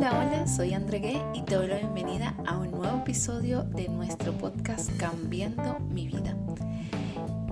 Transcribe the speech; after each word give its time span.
Hola, 0.00 0.18
hola, 0.18 0.46
soy 0.46 0.72
Andregué 0.72 1.20
y 1.34 1.42
te 1.42 1.56
doy 1.56 1.66
la 1.66 1.76
bienvenida 1.76 2.34
a 2.46 2.56
un 2.56 2.70
nuevo 2.70 3.00
episodio 3.00 3.64
de 3.64 3.86
nuestro 3.88 4.32
podcast 4.32 4.90
Cambiando 4.96 5.78
mi 5.90 6.06
vida. 6.06 6.34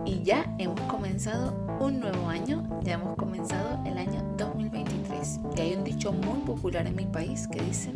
Y 0.06 0.22
ya 0.22 0.46
hemos 0.56 0.80
comenzado 0.82 1.52
un 1.78 2.00
nuevo 2.00 2.26
año, 2.30 2.66
ya 2.82 2.94
hemos 2.94 3.16
comenzado 3.16 3.84
el 3.84 3.98
año 3.98 4.24
2023. 4.38 5.40
Y 5.58 5.60
hay 5.60 5.74
un 5.74 5.84
dicho 5.84 6.10
muy 6.10 6.38
popular 6.46 6.86
en 6.86 6.96
mi 6.96 7.04
país 7.04 7.46
que 7.48 7.60
dice, 7.60 7.92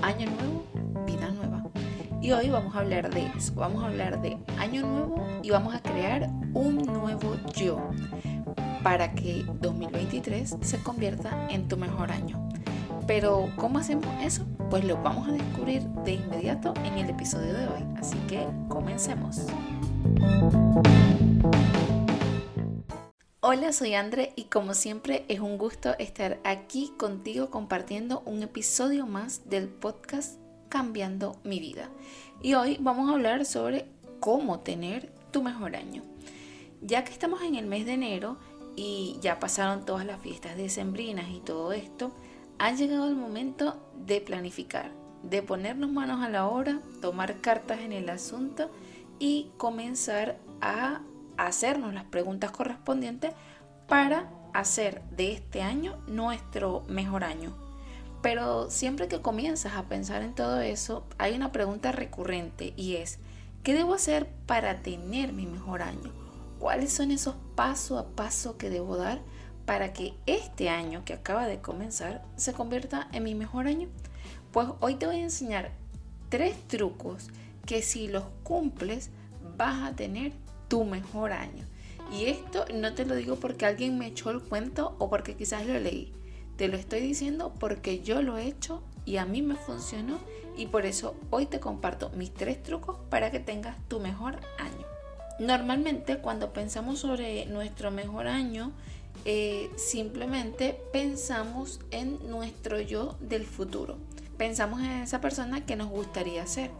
año 0.00 0.26
nuevo, 0.30 1.04
vida 1.04 1.30
nueva. 1.30 1.62
Y 2.22 2.32
hoy 2.32 2.48
vamos 2.48 2.74
a 2.74 2.78
hablar 2.78 3.12
de 3.12 3.26
eso, 3.36 3.52
vamos 3.56 3.84
a 3.84 3.88
hablar 3.88 4.22
de 4.22 4.38
año 4.56 4.86
nuevo 4.86 5.22
y 5.42 5.50
vamos 5.50 5.74
a 5.74 5.82
crear 5.82 6.30
un 6.54 6.78
nuevo 6.78 7.36
yo 7.54 7.90
para 8.82 9.12
que 9.12 9.44
2023 9.60 10.56
se 10.62 10.78
convierta 10.78 11.46
en 11.50 11.68
tu 11.68 11.76
mejor 11.76 12.10
año. 12.10 12.51
Pero 13.14 13.50
¿cómo 13.56 13.78
hacemos 13.78 14.06
eso? 14.22 14.46
Pues 14.70 14.84
lo 14.86 14.96
vamos 14.96 15.28
a 15.28 15.32
descubrir 15.32 15.82
de 15.82 16.12
inmediato 16.12 16.72
en 16.82 16.96
el 16.96 17.10
episodio 17.10 17.52
de 17.52 17.66
hoy. 17.66 17.82
Así 17.98 18.16
que 18.20 18.48
comencemos. 18.70 19.42
Hola, 23.40 23.74
soy 23.74 23.92
Andre 23.92 24.32
y 24.34 24.44
como 24.44 24.72
siempre 24.72 25.26
es 25.28 25.40
un 25.40 25.58
gusto 25.58 25.94
estar 25.98 26.40
aquí 26.42 26.94
contigo 26.96 27.50
compartiendo 27.50 28.22
un 28.24 28.42
episodio 28.42 29.06
más 29.06 29.46
del 29.50 29.68
podcast 29.68 30.40
Cambiando 30.70 31.36
mi 31.44 31.60
vida. 31.60 31.90
Y 32.40 32.54
hoy 32.54 32.78
vamos 32.80 33.10
a 33.10 33.12
hablar 33.12 33.44
sobre 33.44 33.84
cómo 34.20 34.60
tener 34.60 35.12
tu 35.30 35.42
mejor 35.42 35.76
año. 35.76 36.02
Ya 36.80 37.04
que 37.04 37.12
estamos 37.12 37.42
en 37.42 37.56
el 37.56 37.66
mes 37.66 37.84
de 37.84 37.92
enero 37.92 38.38
y 38.74 39.18
ya 39.20 39.38
pasaron 39.38 39.84
todas 39.84 40.06
las 40.06 40.18
fiestas 40.22 40.56
decembrinas 40.56 41.28
y 41.28 41.40
todo 41.40 41.74
esto, 41.74 42.12
ha 42.62 42.70
llegado 42.70 43.08
el 43.08 43.16
momento 43.16 43.76
de 44.06 44.20
planificar, 44.20 44.92
de 45.24 45.42
ponernos 45.42 45.90
manos 45.90 46.22
a 46.22 46.28
la 46.28 46.46
obra, 46.46 46.80
tomar 47.00 47.40
cartas 47.40 47.80
en 47.80 47.92
el 47.92 48.08
asunto 48.08 48.70
y 49.18 49.50
comenzar 49.56 50.38
a 50.60 51.00
hacernos 51.36 51.92
las 51.92 52.04
preguntas 52.04 52.52
correspondientes 52.52 53.32
para 53.88 54.30
hacer 54.54 55.02
de 55.10 55.32
este 55.32 55.60
año 55.60 55.98
nuestro 56.06 56.84
mejor 56.86 57.24
año. 57.24 57.52
Pero 58.22 58.70
siempre 58.70 59.08
que 59.08 59.20
comienzas 59.20 59.72
a 59.74 59.88
pensar 59.88 60.22
en 60.22 60.32
todo 60.32 60.60
eso, 60.60 61.04
hay 61.18 61.34
una 61.34 61.50
pregunta 61.50 61.90
recurrente 61.90 62.74
y 62.76 62.94
es, 62.94 63.18
¿qué 63.64 63.74
debo 63.74 63.94
hacer 63.94 64.28
para 64.46 64.82
tener 64.82 65.32
mi 65.32 65.46
mejor 65.46 65.82
año? 65.82 66.12
¿Cuáles 66.60 66.92
son 66.92 67.10
esos 67.10 67.34
paso 67.56 67.98
a 67.98 68.06
paso 68.10 68.56
que 68.56 68.70
debo 68.70 68.96
dar 68.96 69.20
para 69.64 69.92
que 69.92 70.14
este 70.26 70.68
año 70.68 71.04
que 71.04 71.14
acaba 71.14 71.46
de 71.46 71.60
comenzar 71.60 72.24
se 72.36 72.52
convierta 72.52 73.08
en 73.12 73.22
mi 73.22 73.34
mejor 73.34 73.66
año? 73.66 73.88
Pues 74.52 74.68
hoy 74.80 74.96
te 74.96 75.06
voy 75.06 75.16
a 75.16 75.22
enseñar 75.24 75.72
tres 76.28 76.56
trucos 76.66 77.28
que 77.66 77.82
si 77.82 78.08
los 78.08 78.24
cumples 78.42 79.10
vas 79.56 79.82
a 79.82 79.94
tener 79.94 80.32
tu 80.68 80.84
mejor 80.84 81.32
año. 81.32 81.66
Y 82.12 82.26
esto 82.26 82.64
no 82.74 82.94
te 82.94 83.06
lo 83.06 83.14
digo 83.14 83.36
porque 83.36 83.66
alguien 83.66 83.98
me 83.98 84.06
echó 84.06 84.30
el 84.30 84.40
cuento 84.40 84.96
o 84.98 85.08
porque 85.08 85.34
quizás 85.34 85.66
lo 85.66 85.78
leí. 85.78 86.12
Te 86.56 86.68
lo 86.68 86.76
estoy 86.76 87.00
diciendo 87.00 87.54
porque 87.58 88.00
yo 88.00 88.22
lo 88.22 88.36
he 88.36 88.46
hecho 88.46 88.82
y 89.04 89.16
a 89.16 89.24
mí 89.24 89.42
me 89.42 89.56
funcionó 89.56 90.18
y 90.56 90.66
por 90.66 90.84
eso 90.84 91.14
hoy 91.30 91.46
te 91.46 91.60
comparto 91.60 92.10
mis 92.10 92.32
tres 92.32 92.62
trucos 92.62 92.96
para 93.08 93.30
que 93.30 93.40
tengas 93.40 93.76
tu 93.88 94.00
mejor 94.00 94.40
año. 94.58 94.86
Normalmente 95.38 96.18
cuando 96.18 96.52
pensamos 96.52 96.98
sobre 96.98 97.46
nuestro 97.46 97.90
mejor 97.90 98.26
año 98.26 98.72
eh, 99.24 99.70
simplemente 99.76 100.80
pensamos 100.92 101.80
en 101.90 102.18
nuestro 102.28 102.80
yo 102.80 103.16
del 103.20 103.46
futuro. 103.46 103.96
Pensamos 104.36 104.80
en 104.80 105.02
esa 105.02 105.20
persona 105.20 105.64
que 105.64 105.76
nos 105.76 105.88
gustaría 105.88 106.46
ser. 106.46 106.70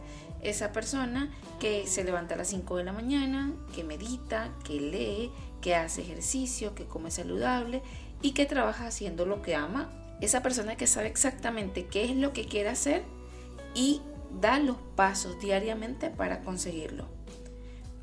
Esa 0.41 0.73
persona 0.73 1.31
que 1.59 1.87
se 1.87 2.03
levanta 2.03 2.35
a 2.35 2.37
las 2.37 2.49
5 2.49 2.75
de 2.75 2.83
la 2.83 2.91
mañana, 2.91 3.53
que 3.73 3.85
medita, 3.85 4.49
que 4.65 4.73
lee, 4.73 5.31
que 5.61 5.75
hace 5.75 6.01
ejercicio, 6.01 6.75
que 6.75 6.85
come 6.85 7.11
saludable 7.11 7.81
y 8.21 8.31
que 8.31 8.45
trabaja 8.45 8.87
haciendo 8.87 9.25
lo 9.25 9.41
que 9.41 9.55
ama. 9.55 9.89
Esa 10.19 10.43
persona 10.43 10.75
que 10.75 10.87
sabe 10.87 11.07
exactamente 11.07 11.85
qué 11.85 12.03
es 12.03 12.15
lo 12.17 12.33
que 12.33 12.45
quiere 12.45 12.69
hacer 12.69 13.03
y 13.73 14.01
da 14.41 14.59
los 14.59 14.77
pasos 14.95 15.39
diariamente 15.39 16.09
para 16.09 16.41
conseguirlo. 16.41 17.07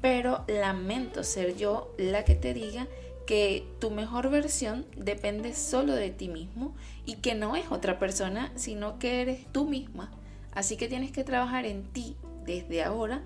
Pero 0.01 0.45
lamento 0.49 1.23
ser 1.23 1.57
yo 1.57 1.95
la 1.99 2.25
que 2.25 2.35
te 2.35 2.55
diga 2.55 2.87
que 3.31 3.65
tu 3.79 3.93
mejor 3.93 4.29
versión 4.29 4.85
depende 4.97 5.55
solo 5.55 5.95
de 5.95 6.11
ti 6.11 6.27
mismo 6.27 6.75
y 7.07 7.19
que 7.19 7.37
no 7.37 7.55
es 7.55 7.71
otra 7.71 8.01
persona, 8.01 8.51
sino 8.57 8.99
que 8.99 9.23
eres 9.23 9.47
tú 9.53 9.67
misma. 9.67 10.11
Así 10.51 10.77
que 10.77 10.89
tienes 10.89 11.13
que 11.13 11.23
trabajar 11.23 11.65
en 11.65 11.85
ti 11.93 12.17
desde 12.45 12.83
ahora 12.83 13.23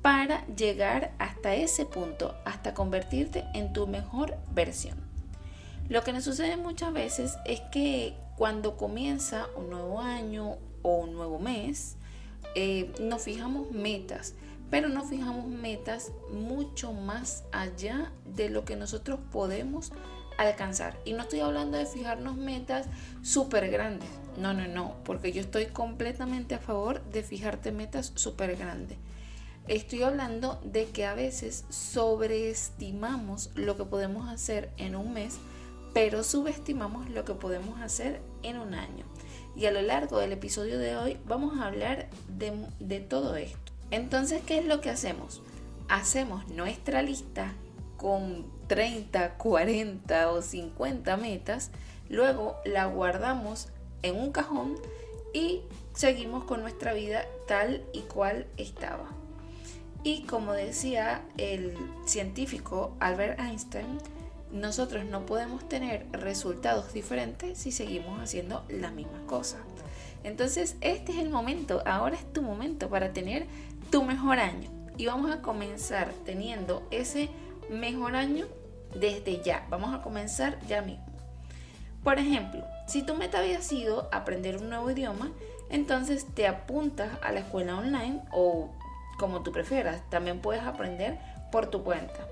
para 0.00 0.46
llegar 0.46 1.12
hasta 1.18 1.56
ese 1.56 1.86
punto, 1.86 2.36
hasta 2.44 2.72
convertirte 2.72 3.46
en 3.52 3.72
tu 3.72 3.88
mejor 3.88 4.36
versión. 4.54 4.96
Lo 5.88 6.04
que 6.04 6.12
nos 6.12 6.22
sucede 6.22 6.56
muchas 6.56 6.92
veces 6.92 7.36
es 7.44 7.60
que 7.72 8.14
cuando 8.36 8.76
comienza 8.76 9.48
un 9.56 9.70
nuevo 9.70 10.00
año 10.00 10.58
o 10.82 10.98
un 10.98 11.14
nuevo 11.14 11.40
mes, 11.40 11.96
eh, 12.54 12.92
nos 13.00 13.22
fijamos 13.22 13.72
metas, 13.72 14.36
pero 14.70 14.88
nos 14.88 15.08
fijamos 15.08 15.46
metas 15.46 16.12
mucho 16.30 16.92
más 16.92 17.44
allá 17.52 18.12
de 18.24 18.50
lo 18.50 18.64
que 18.64 18.76
nosotros 18.76 19.18
podemos 19.32 19.92
alcanzar. 20.38 20.98
Y 21.04 21.12
no 21.12 21.22
estoy 21.22 21.40
hablando 21.40 21.76
de 21.76 21.86
fijarnos 21.86 22.36
metas 22.36 22.86
súper 23.22 23.70
grandes. 23.70 24.08
No, 24.38 24.54
no, 24.54 24.68
no, 24.68 24.94
porque 25.04 25.32
yo 25.32 25.40
estoy 25.40 25.66
completamente 25.66 26.54
a 26.54 26.60
favor 26.60 27.02
de 27.10 27.22
fijarte 27.22 27.72
metas 27.72 28.12
súper 28.14 28.56
grandes. 28.56 28.98
Estoy 29.66 30.02
hablando 30.02 30.60
de 30.64 30.86
que 30.86 31.04
a 31.04 31.12
veces 31.12 31.64
sobreestimamos 31.68 33.50
lo 33.54 33.76
que 33.76 33.84
podemos 33.84 34.28
hacer 34.28 34.70
en 34.78 34.96
un 34.96 35.12
mes, 35.12 35.38
pero 35.92 36.22
subestimamos 36.22 37.10
lo 37.10 37.24
que 37.24 37.34
podemos 37.34 37.80
hacer 37.80 38.22
en 38.42 38.58
un 38.58 38.74
año. 38.74 39.04
Y 39.56 39.66
a 39.66 39.72
lo 39.72 39.82
largo 39.82 40.20
del 40.20 40.32
episodio 40.32 40.78
de 40.78 40.96
hoy 40.96 41.18
vamos 41.26 41.58
a 41.58 41.66
hablar 41.66 42.08
de, 42.28 42.52
de 42.78 43.00
todo 43.00 43.36
esto. 43.36 43.67
Entonces, 43.90 44.42
¿qué 44.44 44.58
es 44.58 44.66
lo 44.66 44.80
que 44.80 44.90
hacemos? 44.90 45.42
Hacemos 45.88 46.48
nuestra 46.48 47.02
lista 47.02 47.52
con 47.96 48.46
30, 48.68 49.34
40 49.34 50.30
o 50.30 50.42
50 50.42 51.16
metas, 51.16 51.70
luego 52.08 52.56
la 52.64 52.86
guardamos 52.86 53.68
en 54.02 54.16
un 54.16 54.30
cajón 54.30 54.76
y 55.32 55.62
seguimos 55.94 56.44
con 56.44 56.60
nuestra 56.60 56.92
vida 56.92 57.24
tal 57.46 57.82
y 57.92 58.02
cual 58.02 58.46
estaba. 58.56 59.08
Y 60.04 60.22
como 60.22 60.52
decía 60.52 61.22
el 61.38 61.74
científico 62.06 62.96
Albert 63.00 63.40
Einstein, 63.40 63.98
nosotros 64.52 65.04
no 65.04 65.26
podemos 65.26 65.68
tener 65.68 66.06
resultados 66.12 66.92
diferentes 66.92 67.58
si 67.58 67.72
seguimos 67.72 68.20
haciendo 68.20 68.64
las 68.68 68.92
mismas 68.92 69.22
cosas. 69.26 69.60
Entonces, 70.24 70.76
este 70.80 71.12
es 71.12 71.18
el 71.18 71.30
momento, 71.30 71.82
ahora 71.86 72.16
es 72.16 72.32
tu 72.32 72.42
momento 72.42 72.88
para 72.88 73.12
tener 73.12 73.46
tu 73.90 74.02
mejor 74.02 74.38
año. 74.38 74.70
Y 74.96 75.06
vamos 75.06 75.30
a 75.30 75.42
comenzar 75.42 76.12
teniendo 76.24 76.86
ese 76.90 77.30
mejor 77.70 78.16
año 78.16 78.46
desde 78.94 79.42
ya. 79.42 79.66
Vamos 79.70 79.94
a 79.94 80.02
comenzar 80.02 80.58
ya 80.66 80.82
mismo. 80.82 81.06
Por 82.02 82.18
ejemplo, 82.18 82.64
si 82.86 83.02
tu 83.02 83.14
meta 83.14 83.38
había 83.38 83.60
sido 83.60 84.08
aprender 84.12 84.56
un 84.56 84.70
nuevo 84.70 84.90
idioma, 84.90 85.32
entonces 85.70 86.26
te 86.34 86.46
apuntas 86.46 87.10
a 87.22 87.32
la 87.32 87.40
escuela 87.40 87.76
online 87.76 88.22
o 88.32 88.70
como 89.18 89.42
tú 89.42 89.52
prefieras. 89.52 90.08
También 90.10 90.40
puedes 90.40 90.62
aprender 90.62 91.18
por 91.52 91.66
tu 91.66 91.82
cuenta. 91.84 92.26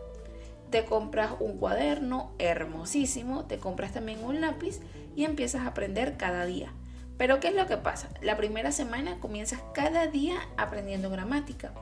Te 0.71 0.85
compras 0.85 1.33
un 1.41 1.59
cuaderno 1.59 2.33
hermosísimo, 2.39 3.45
te 3.45 3.59
compras 3.59 3.93
también 3.93 4.25
un 4.25 4.41
lápiz 4.41 4.81
y 5.15 5.25
empiezas 5.25 5.63
a 5.63 5.69
aprender 5.69 6.17
cada 6.17 6.45
día. 6.45 6.73
Pero 7.19 7.41
¿qué 7.41 7.49
es 7.49 7.55
lo 7.55 7.67
que 7.67 7.77
pasa? 7.77 8.09
La 8.21 8.37
primera 8.37 8.73
semana 8.73 9.19
comienzas 9.21 9.61
cada 9.73 10.07
día 10.07 10.37
aprendiendo 10.57 11.11
gramática. 11.11 11.73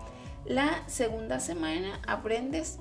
La 0.44 0.82
segunda 0.86 1.40
semana 1.40 2.00
aprendes, 2.06 2.78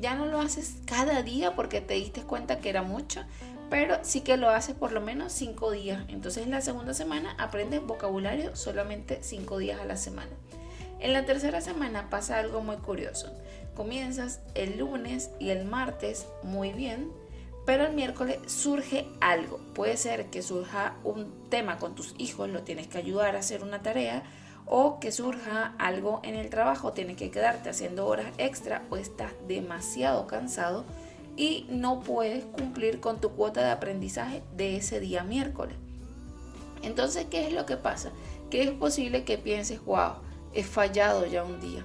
ya 0.00 0.14
no 0.14 0.26
lo 0.26 0.40
haces 0.40 0.76
cada 0.86 1.22
día 1.22 1.54
porque 1.54 1.80
te 1.80 1.94
diste 1.94 2.22
cuenta 2.22 2.58
que 2.58 2.70
era 2.70 2.82
mucho, 2.82 3.24
pero 3.70 3.98
sí 4.02 4.22
que 4.22 4.36
lo 4.36 4.50
haces 4.50 4.74
por 4.74 4.92
lo 4.92 5.00
menos 5.00 5.32
cinco 5.32 5.70
días. 5.70 6.04
Entonces 6.08 6.46
la 6.48 6.60
segunda 6.60 6.94
semana 6.94 7.34
aprendes 7.38 7.82
vocabulario 7.82 8.56
solamente 8.56 9.18
cinco 9.22 9.58
días 9.58 9.80
a 9.80 9.84
la 9.84 9.96
semana. 9.96 10.32
En 11.00 11.12
la 11.12 11.24
tercera 11.24 11.60
semana 11.60 12.10
pasa 12.10 12.38
algo 12.38 12.62
muy 12.62 12.76
curioso. 12.76 13.32
Comienzas 13.74 14.40
el 14.54 14.78
lunes 14.78 15.30
y 15.40 15.50
el 15.50 15.64
martes 15.64 16.26
muy 16.42 16.72
bien, 16.72 17.10
pero 17.64 17.86
el 17.86 17.94
miércoles 17.94 18.38
surge 18.46 19.08
algo. 19.20 19.58
Puede 19.74 19.96
ser 19.96 20.30
que 20.30 20.42
surja 20.42 20.96
un 21.04 21.32
tema 21.48 21.78
con 21.78 21.94
tus 21.94 22.14
hijos, 22.18 22.48
lo 22.48 22.62
tienes 22.62 22.88
que 22.88 22.98
ayudar 22.98 23.36
a 23.36 23.40
hacer 23.40 23.62
una 23.62 23.82
tarea, 23.82 24.22
o 24.66 25.00
que 25.00 25.12
surja 25.12 25.74
algo 25.78 26.20
en 26.24 26.34
el 26.34 26.48
trabajo, 26.50 26.92
tienes 26.92 27.16
que 27.16 27.30
quedarte 27.30 27.68
haciendo 27.70 28.06
horas 28.06 28.26
extra 28.38 28.82
o 28.90 28.96
estás 28.96 29.32
demasiado 29.48 30.26
cansado 30.26 30.84
y 31.36 31.66
no 31.68 32.00
puedes 32.00 32.44
cumplir 32.44 33.00
con 33.00 33.20
tu 33.20 33.30
cuota 33.30 33.62
de 33.62 33.70
aprendizaje 33.70 34.42
de 34.56 34.76
ese 34.76 35.00
día 35.00 35.24
miércoles. 35.24 35.76
Entonces, 36.82 37.26
¿qué 37.30 37.46
es 37.46 37.52
lo 37.52 37.66
que 37.66 37.76
pasa? 37.76 38.10
Que 38.50 38.62
es 38.62 38.70
posible 38.70 39.24
que 39.24 39.38
pienses, 39.38 39.84
wow, 39.84 40.14
he 40.52 40.62
fallado 40.62 41.26
ya 41.26 41.44
un 41.44 41.60
día. 41.60 41.84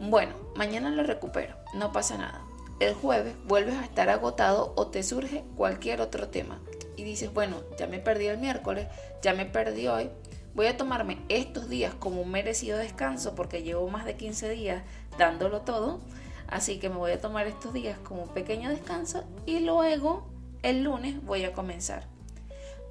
Bueno, 0.00 0.32
mañana 0.56 0.90
lo 0.90 1.02
recupero, 1.02 1.56
no 1.74 1.92
pasa 1.92 2.18
nada. 2.18 2.47
El 2.80 2.94
jueves 2.94 3.34
vuelves 3.46 3.74
a 3.74 3.84
estar 3.84 4.08
agotado 4.08 4.72
o 4.76 4.86
te 4.86 5.02
surge 5.02 5.42
cualquier 5.56 6.00
otro 6.00 6.28
tema 6.28 6.60
y 6.96 7.02
dices, 7.02 7.32
bueno, 7.32 7.56
ya 7.76 7.88
me 7.88 7.98
perdí 7.98 8.26
el 8.26 8.38
miércoles, 8.38 8.86
ya 9.20 9.34
me 9.34 9.46
perdí 9.46 9.88
hoy, 9.88 10.10
voy 10.54 10.66
a 10.66 10.76
tomarme 10.76 11.18
estos 11.28 11.68
días 11.68 11.94
como 11.94 12.22
un 12.22 12.30
merecido 12.30 12.78
descanso 12.78 13.34
porque 13.34 13.64
llevo 13.64 13.88
más 13.88 14.04
de 14.04 14.16
15 14.16 14.48
días 14.50 14.82
dándolo 15.18 15.62
todo, 15.62 16.00
así 16.46 16.78
que 16.78 16.88
me 16.88 16.96
voy 16.96 17.10
a 17.10 17.20
tomar 17.20 17.48
estos 17.48 17.72
días 17.72 17.98
como 17.98 18.22
un 18.22 18.28
pequeño 18.28 18.70
descanso 18.70 19.24
y 19.44 19.58
luego 19.58 20.28
el 20.62 20.84
lunes 20.84 21.24
voy 21.24 21.44
a 21.44 21.52
comenzar. 21.52 22.06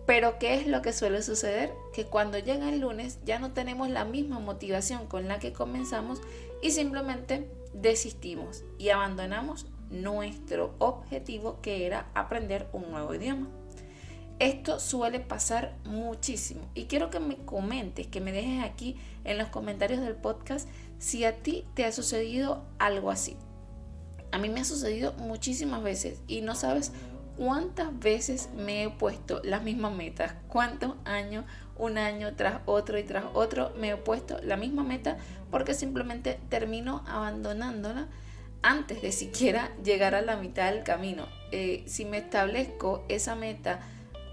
Pero 0.05 0.37
¿qué 0.37 0.55
es 0.55 0.67
lo 0.67 0.81
que 0.81 0.93
suele 0.93 1.21
suceder? 1.21 1.73
Que 1.93 2.05
cuando 2.05 2.39
llega 2.39 2.69
el 2.69 2.79
lunes 2.79 3.19
ya 3.25 3.39
no 3.39 3.51
tenemos 3.51 3.89
la 3.89 4.03
misma 4.03 4.39
motivación 4.39 5.07
con 5.07 5.29
la 5.29 5.39
que 5.39 5.53
comenzamos 5.53 6.21
y 6.61 6.71
simplemente 6.71 7.49
desistimos 7.73 8.63
y 8.77 8.89
abandonamos 8.89 9.65
nuestro 9.89 10.75
objetivo 10.79 11.59
que 11.61 11.85
era 11.85 12.07
aprender 12.13 12.67
un 12.73 12.91
nuevo 12.91 13.13
idioma. 13.13 13.47
Esto 14.39 14.79
suele 14.79 15.19
pasar 15.19 15.75
muchísimo 15.83 16.61
y 16.75 16.85
quiero 16.85 17.09
que 17.09 17.19
me 17.19 17.37
comentes, 17.37 18.05
que 18.05 18.21
me 18.21 18.31
dejes 18.31 18.63
aquí 18.63 18.95
en 19.23 19.39
los 19.39 19.49
comentarios 19.49 20.01
del 20.01 20.15
podcast 20.15 20.69
si 20.99 21.25
a 21.25 21.37
ti 21.37 21.65
te 21.73 21.85
ha 21.85 21.91
sucedido 21.91 22.63
algo 22.77 23.09
así. 23.09 23.35
A 24.31 24.37
mí 24.37 24.49
me 24.49 24.59
ha 24.59 24.65
sucedido 24.65 25.13
muchísimas 25.13 25.81
veces 25.81 26.21
y 26.27 26.41
no 26.41 26.53
sabes 26.53 26.91
cuántas 27.35 27.97
veces 27.97 28.49
me 28.55 28.83
he 28.83 28.89
puesto 28.89 29.41
las 29.43 29.63
mismas 29.63 29.95
metas, 29.95 30.33
cuántos 30.47 30.95
años, 31.05 31.45
un 31.75 31.97
año 31.97 32.35
tras 32.35 32.61
otro 32.65 32.99
y 32.99 33.03
tras 33.03 33.25
otro 33.33 33.71
me 33.79 33.91
he 33.91 33.97
puesto 33.97 34.39
la 34.43 34.57
misma 34.57 34.83
meta 34.83 35.17
porque 35.49 35.73
simplemente 35.73 36.39
termino 36.49 37.03
abandonándola 37.07 38.07
antes 38.61 39.01
de 39.01 39.11
siquiera 39.11 39.71
llegar 39.83 40.15
a 40.15 40.21
la 40.21 40.37
mitad 40.37 40.71
del 40.71 40.83
camino. 40.83 41.27
Eh, 41.51 41.83
si 41.85 42.05
me 42.05 42.17
establezco 42.17 43.05
esa 43.07 43.35
meta 43.35 43.79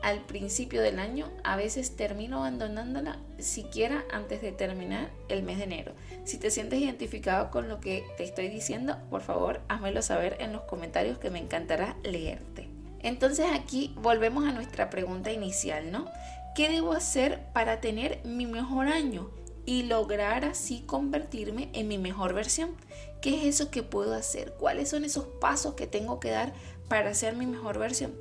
al 0.02 0.20
principio 0.20 0.82
del 0.82 0.98
año, 0.98 1.30
a 1.44 1.56
veces 1.56 1.96
termino 1.96 2.38
abandonándola 2.38 3.18
siquiera 3.38 4.04
antes 4.12 4.42
de 4.42 4.52
terminar 4.52 5.10
el 5.28 5.42
mes 5.42 5.56
de 5.56 5.64
enero. 5.64 5.94
Si 6.24 6.36
te 6.36 6.50
sientes 6.50 6.78
identificado 6.78 7.50
con 7.50 7.68
lo 7.68 7.80
que 7.80 8.04
te 8.18 8.24
estoy 8.24 8.48
diciendo, 8.48 8.98
por 9.08 9.22
favor, 9.22 9.62
házmelo 9.68 10.02
saber 10.02 10.36
en 10.40 10.52
los 10.52 10.62
comentarios 10.62 11.16
que 11.18 11.30
me 11.30 11.38
encantará 11.38 11.96
leerte. 12.02 12.68
Entonces 13.00 13.46
aquí 13.54 13.94
volvemos 13.96 14.44
a 14.44 14.52
nuestra 14.52 14.90
pregunta 14.90 15.32
inicial, 15.32 15.90
¿no? 15.90 16.06
¿Qué 16.54 16.68
debo 16.68 16.92
hacer 16.92 17.40
para 17.54 17.80
tener 17.80 18.20
mi 18.24 18.44
mejor 18.44 18.88
año 18.88 19.30
y 19.66 19.84
lograr 19.84 20.44
así 20.44 20.82
convertirme 20.86 21.70
en 21.72 21.88
mi 21.88 21.96
mejor 21.96 22.34
versión? 22.34 22.76
¿Qué 23.24 23.38
es 23.48 23.54
eso 23.58 23.70
que 23.70 23.82
puedo 23.82 24.12
hacer? 24.12 24.52
¿Cuáles 24.58 24.90
son 24.90 25.02
esos 25.02 25.24
pasos 25.24 25.72
que 25.72 25.86
tengo 25.86 26.20
que 26.20 26.28
dar 26.28 26.52
para 26.90 27.14
ser 27.14 27.34
mi 27.34 27.46
mejor 27.46 27.78
versión? 27.78 28.12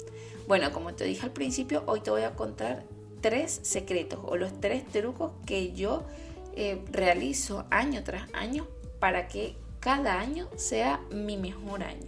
Bueno, 0.47 0.71
como 0.71 0.93
te 0.93 1.03
dije 1.03 1.25
al 1.25 1.33
principio, 1.33 1.83
hoy 1.87 1.99
te 1.99 2.09
voy 2.09 2.21
a 2.21 2.37
contar 2.37 2.85
tres 3.19 3.59
secretos 3.63 4.21
o 4.23 4.37
los 4.37 4.61
tres 4.61 4.87
trucos 4.87 5.33
que 5.45 5.73
yo 5.73 6.03
eh, 6.55 6.81
realizo 6.89 7.65
año 7.69 8.05
tras 8.05 8.29
año 8.31 8.65
para 9.01 9.27
que 9.27 9.57
cada 9.81 10.21
año 10.21 10.47
sea 10.55 11.01
mi 11.11 11.35
mejor 11.35 11.83
año. 11.83 12.07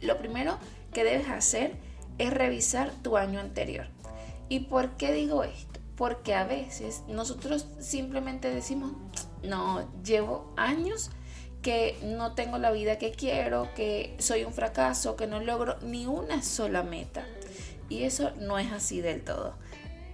Lo 0.00 0.18
primero 0.18 0.58
que 0.92 1.04
debes 1.04 1.28
hacer 1.28 1.76
es 2.18 2.34
revisar 2.34 2.90
tu 3.04 3.16
año 3.16 3.38
anterior. 3.38 3.86
¿Y 4.48 4.58
por 4.58 4.96
qué 4.96 5.12
digo 5.12 5.44
esto? 5.44 5.78
Porque 5.94 6.34
a 6.34 6.42
veces 6.42 7.04
nosotros 7.06 7.68
simplemente 7.78 8.52
decimos, 8.52 8.90
no, 9.44 9.88
llevo 10.02 10.52
años 10.56 11.12
que 11.62 11.98
no 12.02 12.34
tengo 12.34 12.58
la 12.58 12.70
vida 12.70 12.98
que 12.98 13.12
quiero, 13.12 13.68
que 13.74 14.14
soy 14.18 14.44
un 14.44 14.52
fracaso, 14.52 15.16
que 15.16 15.26
no 15.26 15.40
logro 15.40 15.76
ni 15.82 16.06
una 16.06 16.42
sola 16.42 16.82
meta. 16.82 17.26
Y 17.88 18.04
eso 18.04 18.32
no 18.38 18.58
es 18.58 18.72
así 18.72 19.00
del 19.00 19.22
todo. 19.22 19.54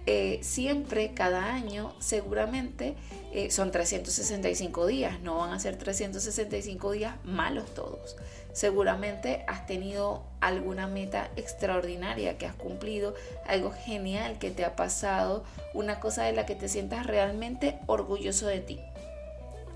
Eh, 0.09 0.39
siempre, 0.41 1.11
cada 1.13 1.53
año, 1.53 1.93
seguramente 1.99 2.95
eh, 3.33 3.51
son 3.51 3.71
365 3.71 4.87
días, 4.87 5.19
no 5.19 5.39
van 5.39 5.51
a 5.51 5.59
ser 5.59 5.77
365 5.77 6.91
días 6.91 7.15
malos 7.25 7.73
todos. 7.73 8.15
Seguramente 8.53 9.43
has 9.47 9.67
tenido 9.67 10.23
alguna 10.39 10.87
meta 10.87 11.29
extraordinaria 11.35 12.37
que 12.37 12.45
has 12.45 12.55
cumplido, 12.55 13.15
algo 13.45 13.71
genial 13.71 14.39
que 14.39 14.49
te 14.49 14.63
ha 14.63 14.77
pasado, 14.77 15.43
una 15.73 15.99
cosa 15.99 16.23
de 16.23 16.31
la 16.31 16.45
que 16.45 16.55
te 16.55 16.69
sientas 16.69 17.05
realmente 17.05 17.77
orgulloso 17.85 18.47
de 18.47 18.61
ti. 18.61 18.79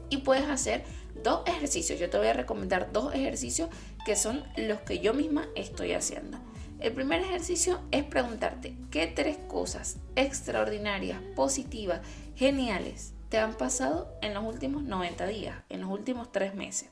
Y 0.09 0.17
puedes 0.19 0.50
hacer 0.50 0.83
dos 1.15 1.41
ejercicios. 1.47 1.99
Yo 1.99 2.09
te 2.09 2.17
voy 2.17 2.27
a 2.27 2.33
recomendar 2.33 2.91
dos 2.91 3.13
ejercicios 3.13 3.69
que 4.05 4.15
son 4.15 4.43
los 4.57 4.81
que 4.81 4.99
yo 4.99 5.13
misma 5.13 5.47
estoy 5.55 5.93
haciendo. 5.93 6.37
El 6.79 6.93
primer 6.93 7.21
ejercicio 7.21 7.79
es 7.91 8.03
preguntarte 8.03 8.75
qué 8.89 9.05
tres 9.07 9.37
cosas 9.47 9.97
extraordinarias, 10.15 11.19
positivas, 11.35 12.01
geniales 12.35 13.13
te 13.29 13.37
han 13.37 13.53
pasado 13.53 14.11
en 14.21 14.33
los 14.33 14.43
últimos 14.43 14.83
90 14.83 15.27
días, 15.27 15.55
en 15.69 15.81
los 15.81 15.89
últimos 15.91 16.31
tres 16.31 16.55
meses. 16.55 16.89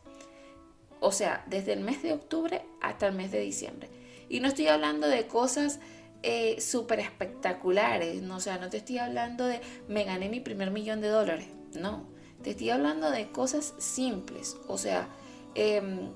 O 1.00 1.12
sea, 1.12 1.44
desde 1.48 1.74
el 1.74 1.80
mes 1.80 2.04
de 2.04 2.14
octubre 2.14 2.62
hasta 2.82 3.08
el 3.08 3.16
mes 3.16 3.32
de 3.32 3.40
diciembre. 3.40 3.90
Y 4.30 4.40
no 4.40 4.48
estoy 4.48 4.68
hablando 4.68 5.08
de 5.08 5.28
cosas 5.28 5.80
eh, 6.22 6.62
súper 6.62 7.00
espectaculares, 7.00 8.22
no, 8.22 8.38
o 8.38 8.40
sea, 8.40 8.58
no 8.58 8.70
te 8.70 8.78
estoy 8.78 9.00
hablando 9.00 9.46
de 9.46 9.62
me 9.88 10.04
gané 10.04 10.30
mi 10.30 10.40
primer 10.40 10.70
millón 10.70 11.02
de 11.02 11.08
dólares, 11.08 11.48
no, 11.74 12.06
te 12.44 12.52
estoy 12.52 12.70
hablando 12.70 13.12
de 13.12 13.32
cosas 13.32 13.74
simples, 13.78 14.58
o 14.68 14.78
sea, 14.78 15.08
em, 15.56 16.10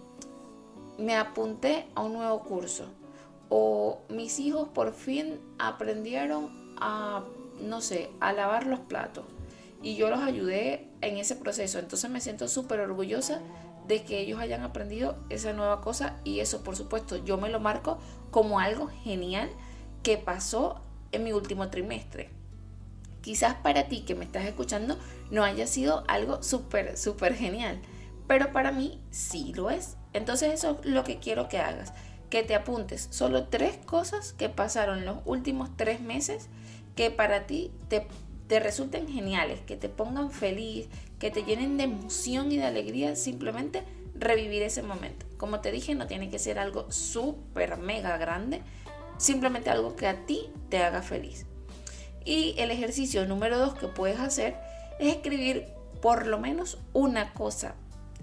me 0.97 1.15
apunté 1.15 1.87
a 1.95 2.01
un 2.01 2.13
nuevo 2.13 2.39
curso, 2.43 2.85
o 3.49 3.99
mis 4.09 4.39
hijos 4.39 4.67
por 4.69 4.93
fin 4.93 5.39
aprendieron 5.59 6.75
a, 6.77 7.23
no 7.61 7.81
sé, 7.81 8.09
a 8.19 8.33
lavar 8.33 8.65
los 8.65 8.79
platos 8.79 9.25
y 9.83 9.95
yo 9.95 10.09
los 10.09 10.19
ayudé 10.19 10.87
en 11.01 11.17
ese 11.17 11.35
proceso. 11.35 11.77
Entonces 11.77 12.09
me 12.09 12.21
siento 12.21 12.47
súper 12.47 12.79
orgullosa 12.79 13.41
de 13.87 14.03
que 14.03 14.19
ellos 14.19 14.39
hayan 14.39 14.63
aprendido 14.63 15.17
esa 15.29 15.51
nueva 15.51 15.81
cosa 15.81 16.19
y 16.23 16.39
eso 16.39 16.63
por 16.63 16.77
supuesto 16.77 17.17
yo 17.17 17.37
me 17.37 17.49
lo 17.49 17.59
marco 17.59 17.99
como 18.31 18.59
algo 18.59 18.87
genial 18.87 19.49
que 20.01 20.17
pasó 20.17 20.81
en 21.11 21.25
mi 21.25 21.33
último 21.33 21.69
trimestre. 21.69 22.30
Quizás 23.23 23.56
para 23.56 23.87
ti 23.87 24.01
que 24.01 24.13
me 24.13 24.25
estás 24.25 24.45
escuchando 24.45 24.99
no 25.31 25.44
haya 25.44 25.65
sido 25.65 26.03
algo 26.07 26.44
súper, 26.44 26.95
súper 26.97 27.33
genial, 27.33 27.81
pero 28.27 28.51
para 28.51 28.71
mí 28.71 29.01
sí 29.09 29.51
lo 29.56 29.71
es. 29.71 29.97
Entonces 30.13 30.53
eso 30.53 30.77
es 30.83 30.85
lo 30.85 31.03
que 31.03 31.18
quiero 31.18 31.49
que 31.49 31.57
hagas 31.57 31.92
que 32.33 32.42
te 32.42 32.56
apuntes 32.56 33.09
solo 33.11 33.44
tres 33.44 33.77
cosas 33.85 34.33
que 34.33 34.49
pasaron 34.49 35.06
los 35.06 35.19
últimos 35.25 35.69
tres 35.77 36.01
meses 36.01 36.49
que 36.95 37.11
para 37.11 37.45
ti 37.45 37.69
te, 37.89 38.07
te 38.47 38.59
resulten 38.59 39.07
geniales, 39.07 39.61
que 39.61 39.77
te 39.77 39.87
pongan 39.87 40.31
feliz, 40.31 40.87
que 41.19 41.30
te 41.30 41.44
llenen 41.44 41.77
de 41.77 41.83
emoción 41.83 42.51
y 42.51 42.57
de 42.57 42.65
alegría 42.65 43.15
simplemente 43.15 43.83
revivir 44.15 44.63
ese 44.63 44.81
momento. 44.81 45.27
Como 45.37 45.59
te 45.59 45.71
dije, 45.71 45.94
no 45.94 46.07
tiene 46.07 46.31
que 46.31 46.39
ser 46.39 46.57
algo 46.57 46.92
súper 46.92 47.77
mega 47.77 48.18
grande, 48.18 48.63
simplemente 49.18 49.69
algo 49.69 49.95
que 49.95 50.07
a 50.07 50.25
ti 50.25 50.49
te 50.69 50.80
haga 50.80 51.03
feliz. 51.03 51.45
Y 52.25 52.56
el 52.57 52.71
ejercicio 52.71 53.25
número 53.25 53.57
dos 53.57 53.73
que 53.75 53.87
puedes 53.87 54.19
hacer 54.19 54.56
es 54.99 55.15
escribir 55.15 55.68
por 56.01 56.27
lo 56.27 56.39
menos 56.39 56.77
una 56.94 57.33
cosa 57.33 57.75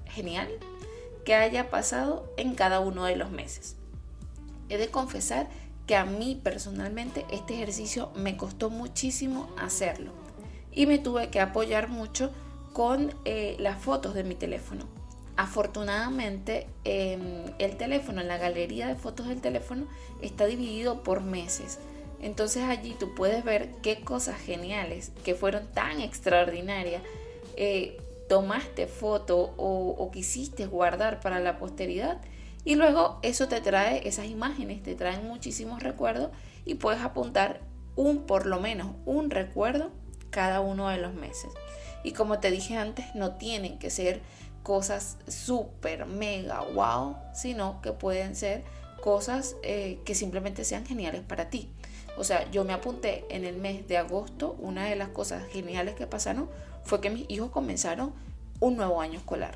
genial 0.07 0.49
que 1.25 1.35
haya 1.35 1.71
pasado 1.71 2.33
en 2.37 2.55
cada 2.55 2.81
uno 2.81 3.05
de 3.05 3.17
los 3.17 3.31
meses. 3.31 3.77
He 4.69 4.79
de 4.79 4.89
confesar 4.89 5.49
que 5.87 5.97
a 5.97 6.05
mí 6.05 6.41
personalmente 6.43 7.27
este 7.31 7.55
ejercicio 7.55 8.11
me 8.15 8.37
costó 8.37 8.71
muchísimo 8.71 9.49
hacerlo 9.59 10.13
y 10.73 10.87
me 10.87 10.99
tuve 10.99 11.31
que 11.31 11.41
apoyar 11.41 11.89
mucho 11.89 12.31
con 12.73 13.13
eh, 13.25 13.57
las 13.59 13.83
fotos 13.83 14.15
de 14.15 14.25
mi 14.25 14.35
teléfono. 14.35 14.87
Afortunadamente 15.37 16.69
el 16.85 17.77
teléfono, 17.79 18.23
la 18.23 18.37
galería 18.37 18.87
de 18.87 18.95
fotos 18.95 19.27
del 19.27 19.41
teléfono 19.41 19.87
está 20.21 20.45
dividido 20.45 21.03
por 21.03 21.23
meses. 21.23 21.79
Entonces 22.21 22.65
allí 22.65 22.95
tú 22.99 23.15
puedes 23.15 23.45
ver 23.45 23.71
qué 23.83 24.01
cosas 24.01 24.39
geniales 24.41 25.13
que 25.25 25.35
fueron 25.35 25.67
tan 25.69 26.01
extraordinarias 26.01 27.03
eh, 27.57 28.01
tomaste 28.29 28.87
foto 28.87 29.55
o, 29.57 30.11
quisiste 30.13 30.67
guardar 30.67 31.21
para 31.21 31.41
la 31.41 31.59
posteridad 31.59 32.21
y 32.65 32.77
luego 32.77 33.19
eso 33.23 33.49
te 33.49 33.61
trae, 33.61 34.07
esas 34.07 34.27
imágenes 34.27 34.83
te 34.83 34.95
traen 34.95 35.27
muchísimos 35.27 35.83
recuerdos 35.83 36.31
y 36.65 36.77
puedes 36.77 37.01
apuntar 37.01 37.61
un, 37.97 38.27
por 38.27 38.47
lo 38.47 38.61
menos, 38.61 38.93
un 39.05 39.31
recuerdo 39.31 39.91
cada 40.31 40.61
uno 40.61 40.89
de 40.89 40.99
los 40.99 41.13
meses. 41.13 41.51
Y 42.05 42.13
como 42.13 42.39
te 42.39 42.53
dije 42.53 42.77
antes, 42.77 43.05
no 43.15 43.35
tienen 43.35 43.79
que 43.79 43.91
ser 43.91 44.23
cosas 44.63 45.19
súper, 45.27 46.07
mega, 46.07 46.61
wow, 46.61 47.17
sino 47.35 47.81
que 47.83 47.93
pueden 47.93 48.37
ser 48.37 48.63
cosas 49.03 49.57
eh, 49.63 49.99
que 50.05 50.15
simplemente 50.15 50.65
sean 50.65 50.87
geniales 50.87 51.23
para 51.23 51.51
ti. 51.51 51.71
O 52.21 52.25
sea, 52.25 52.51
yo 52.51 52.65
me 52.65 52.75
apunté 52.75 53.25
en 53.31 53.47
el 53.47 53.57
mes 53.57 53.89
de 53.89 53.97
agosto, 53.97 54.55
una 54.59 54.85
de 54.85 54.95
las 54.95 55.09
cosas 55.09 55.49
geniales 55.49 55.95
que 55.95 56.07
pasaron 56.07 56.51
fue 56.85 57.01
que 57.01 57.09
mis 57.09 57.25
hijos 57.31 57.51
comenzaron 57.51 58.13
un 58.61 58.77
nuevo 58.77 59.01
año 59.01 59.19
escolar. 59.19 59.55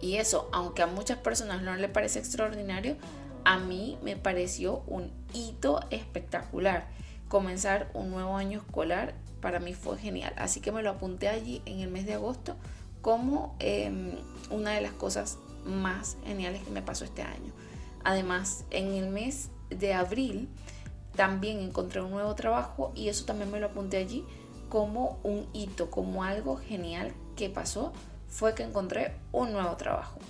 Y 0.00 0.18
eso, 0.18 0.48
aunque 0.52 0.82
a 0.82 0.86
muchas 0.86 1.18
personas 1.18 1.60
no 1.60 1.74
les 1.74 1.90
parece 1.90 2.20
extraordinario, 2.20 2.96
a 3.44 3.58
mí 3.58 3.98
me 4.04 4.14
pareció 4.14 4.84
un 4.86 5.10
hito 5.32 5.80
espectacular. 5.90 6.86
Comenzar 7.26 7.90
un 7.92 8.12
nuevo 8.12 8.36
año 8.36 8.60
escolar 8.60 9.14
para 9.40 9.58
mí 9.58 9.74
fue 9.74 9.98
genial. 9.98 10.34
Así 10.36 10.60
que 10.60 10.70
me 10.70 10.84
lo 10.84 10.90
apunté 10.90 11.26
allí 11.26 11.60
en 11.66 11.80
el 11.80 11.90
mes 11.90 12.06
de 12.06 12.14
agosto 12.14 12.54
como 13.02 13.56
em, 13.58 14.12
una 14.50 14.74
de 14.74 14.80
las 14.80 14.92
cosas 14.92 15.38
más 15.64 16.18
geniales 16.24 16.62
que 16.62 16.70
me 16.70 16.82
pasó 16.82 17.04
este 17.04 17.22
año. 17.22 17.52
Además, 18.04 18.64
en 18.70 18.94
el 18.94 19.08
mes 19.08 19.50
de 19.70 19.92
abril 19.92 20.48
también 21.18 21.58
encontré 21.58 22.00
un 22.00 22.12
nuevo 22.12 22.36
trabajo 22.36 22.92
y 22.94 23.08
eso 23.08 23.24
también 23.24 23.50
me 23.50 23.58
lo 23.58 23.66
apunté 23.66 23.96
allí 23.96 24.24
como 24.68 25.18
un 25.24 25.48
hito, 25.52 25.90
como 25.90 26.22
algo 26.22 26.58
genial 26.58 27.12
que 27.34 27.50
pasó, 27.50 27.92
fue 28.28 28.54
que 28.54 28.62
encontré 28.62 29.16
un 29.32 29.50
nuevo 29.50 29.74
trabajo. 29.76 30.20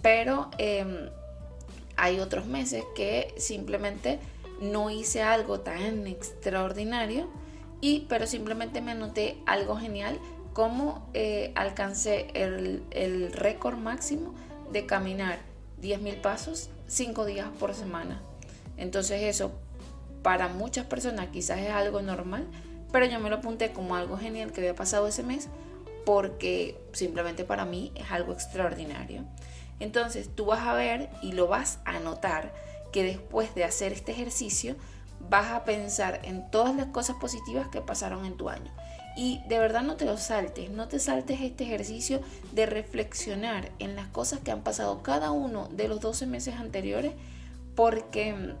Pero 0.00 0.50
em, 0.56 1.10
hay 1.94 2.20
otros 2.20 2.46
meses 2.46 2.84
que 2.96 3.34
simplemente 3.36 4.18
no 4.62 4.88
hice 4.88 5.20
algo 5.20 5.60
tan 5.60 6.06
extraordinario 6.06 7.28
y 7.82 8.06
pero 8.08 8.26
simplemente 8.26 8.80
me 8.80 8.92
anoté 8.92 9.36
algo 9.44 9.76
genial 9.76 10.18
como 10.54 11.06
eh, 11.12 11.52
alcancé 11.54 12.28
el, 12.32 13.30
récord 13.34 13.76
máximo 13.76 14.34
de 14.72 14.86
caminar 14.86 15.38
10.000 15.82 16.22
pasos 16.22 16.70
5 16.86 17.26
días 17.26 17.48
por 17.58 17.74
semana. 17.74 18.22
Entonces 18.78 19.20
eso 19.24 19.52
para 20.22 20.48
muchas 20.48 20.86
personas 20.86 21.28
quizás 21.28 21.58
es 21.58 21.70
algo 21.70 22.02
normal, 22.02 22.46
pero 22.92 23.06
yo 23.06 23.20
me 23.20 23.30
lo 23.30 23.36
apunté 23.36 23.72
como 23.72 23.96
algo 23.96 24.18
genial 24.18 24.52
que 24.52 24.60
había 24.60 24.74
pasado 24.74 25.06
ese 25.06 25.22
mes 25.22 25.48
porque 26.04 26.80
simplemente 26.92 27.44
para 27.44 27.64
mí 27.64 27.92
es 27.94 28.10
algo 28.10 28.32
extraordinario. 28.32 29.24
Entonces 29.78 30.28
tú 30.34 30.46
vas 30.46 30.66
a 30.66 30.74
ver 30.74 31.08
y 31.22 31.32
lo 31.32 31.46
vas 31.46 31.78
a 31.84 31.98
notar 32.00 32.52
que 32.92 33.02
después 33.02 33.54
de 33.54 33.64
hacer 33.64 33.92
este 33.92 34.12
ejercicio 34.12 34.76
vas 35.28 35.52
a 35.52 35.64
pensar 35.64 36.20
en 36.24 36.50
todas 36.50 36.74
las 36.74 36.86
cosas 36.86 37.16
positivas 37.16 37.68
que 37.68 37.80
pasaron 37.80 38.24
en 38.24 38.36
tu 38.36 38.48
año. 38.48 38.72
Y 39.16 39.42
de 39.48 39.58
verdad 39.58 39.82
no 39.82 39.96
te 39.96 40.04
lo 40.04 40.16
saltes, 40.16 40.70
no 40.70 40.88
te 40.88 40.98
saltes 40.98 41.40
este 41.40 41.64
ejercicio 41.64 42.20
de 42.52 42.66
reflexionar 42.66 43.70
en 43.78 43.96
las 43.96 44.08
cosas 44.08 44.40
que 44.40 44.50
han 44.50 44.62
pasado 44.62 45.02
cada 45.02 45.30
uno 45.30 45.68
de 45.68 45.88
los 45.88 46.00
12 46.00 46.26
meses 46.26 46.54
anteriores, 46.56 47.12
porque 47.74 48.54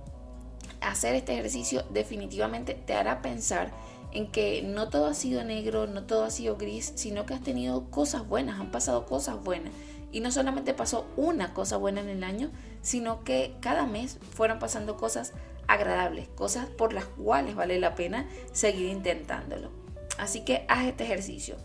hacer 0.80 1.14
este 1.14 1.34
ejercicio 1.34 1.84
definitivamente 1.90 2.74
te 2.74 2.94
hará 2.94 3.22
pensar 3.22 3.72
en 4.12 4.30
que 4.30 4.62
no 4.62 4.88
todo 4.88 5.06
ha 5.06 5.14
sido 5.14 5.44
negro, 5.44 5.86
no 5.86 6.04
todo 6.04 6.24
ha 6.24 6.30
sido 6.30 6.56
gris, 6.56 6.92
sino 6.96 7.26
que 7.26 7.34
has 7.34 7.42
tenido 7.42 7.90
cosas 7.90 8.26
buenas, 8.26 8.60
han 8.60 8.70
pasado 8.70 9.06
cosas 9.06 9.42
buenas. 9.42 9.72
Y 10.12 10.20
no 10.20 10.32
solamente 10.32 10.74
pasó 10.74 11.06
una 11.16 11.54
cosa 11.54 11.76
buena 11.76 12.00
en 12.00 12.08
el 12.08 12.24
año, 12.24 12.50
sino 12.82 13.22
que 13.22 13.54
cada 13.60 13.86
mes 13.86 14.18
fueron 14.34 14.58
pasando 14.58 14.96
cosas 14.96 15.32
agradables, 15.68 16.28
cosas 16.28 16.66
por 16.66 16.92
las 16.92 17.04
cuales 17.04 17.54
vale 17.54 17.78
la 17.78 17.94
pena 17.94 18.28
seguir 18.52 18.88
intentándolo. 18.88 19.70
Así 20.18 20.44
que 20.44 20.64
haz 20.68 20.86
este 20.86 21.04
ejercicio. 21.04 21.56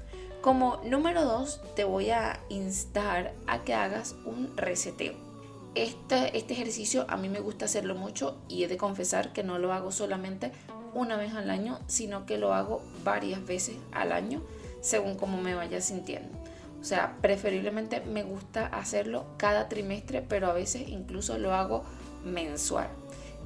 Como 0.42 0.80
número 0.86 1.26
dos, 1.26 1.60
te 1.76 1.84
voy 1.84 2.12
a 2.12 2.40
instar 2.50 3.34
a 3.48 3.64
que 3.64 3.74
hagas 3.74 4.16
un 4.26 4.56
reseteo. 4.56 5.25
Este, 5.75 6.38
este 6.38 6.53
ejercicio 6.53 7.05
a 7.10 7.17
mí 7.17 7.27
me 7.27 7.41
gusta 7.41 7.65
hacerlo 7.65 7.96
mucho 7.96 8.38
y 8.48 8.63
he 8.63 8.67
de 8.67 8.77
confesar 8.77 9.34
que 9.34 9.44
no 9.44 9.60
lo 9.60 9.74
hago 9.74 9.91
solamente 9.91 10.51
una 10.94 11.17
vez 11.17 11.34
al 11.34 11.50
año, 11.50 11.79
sino 11.88 12.25
que 12.25 12.38
lo 12.38 12.53
hago 12.53 12.82
varias 13.03 13.46
veces 13.46 13.75
al 13.91 14.13
año 14.13 14.41
según 14.82 15.15
cómo 15.15 15.41
me 15.41 15.53
vaya 15.53 15.82
sintiendo. 15.82 16.29
O 16.79 16.84
sea, 16.84 17.17
preferiblemente 17.22 18.01
me 18.01 18.24
gusta 18.24 18.67
hacerlo 18.67 19.25
cada 19.38 19.67
trimestre, 19.67 20.22
pero 20.22 20.48
a 20.48 20.53
veces 20.53 20.88
incluso 20.88 21.38
lo 21.38 21.53
hago 21.53 21.84
mensual. 22.24 22.88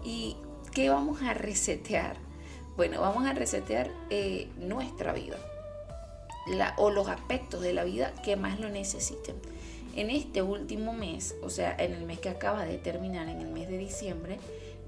¿Y 0.03 0.35
qué 0.73 0.89
vamos 0.89 1.21
a 1.21 1.33
resetear? 1.33 2.17
Bueno, 2.75 3.01
vamos 3.01 3.25
a 3.25 3.33
resetear 3.33 3.89
eh, 4.09 4.49
nuestra 4.57 5.13
vida 5.13 5.37
o 6.77 6.89
los 6.89 7.07
aspectos 7.07 7.61
de 7.61 7.73
la 7.73 7.83
vida 7.83 8.13
que 8.23 8.35
más 8.35 8.59
lo 8.59 8.69
necesiten. 8.69 9.35
En 9.99 10.09
este 10.11 10.41
último 10.41 10.93
mes, 10.93 11.35
o 11.43 11.49
sea, 11.49 11.75
en 11.77 11.91
el 11.91 12.05
mes 12.05 12.19
que 12.19 12.29
acaba 12.29 12.63
de 12.63 12.77
terminar, 12.77 13.27
en 13.27 13.41
el 13.41 13.49
mes 13.49 13.67
de 13.67 13.77
diciembre, 13.77 14.39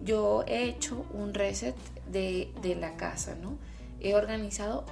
yo 0.01 0.45
he 0.47 0.63
hecho 0.63 1.05
un 1.13 1.33
reset 1.33 1.75
de, 2.09 2.47
la 2.79 2.95
casa, 2.95 3.35
¿no? 3.35 3.57
He 3.99 4.15
organizado 4.15 4.85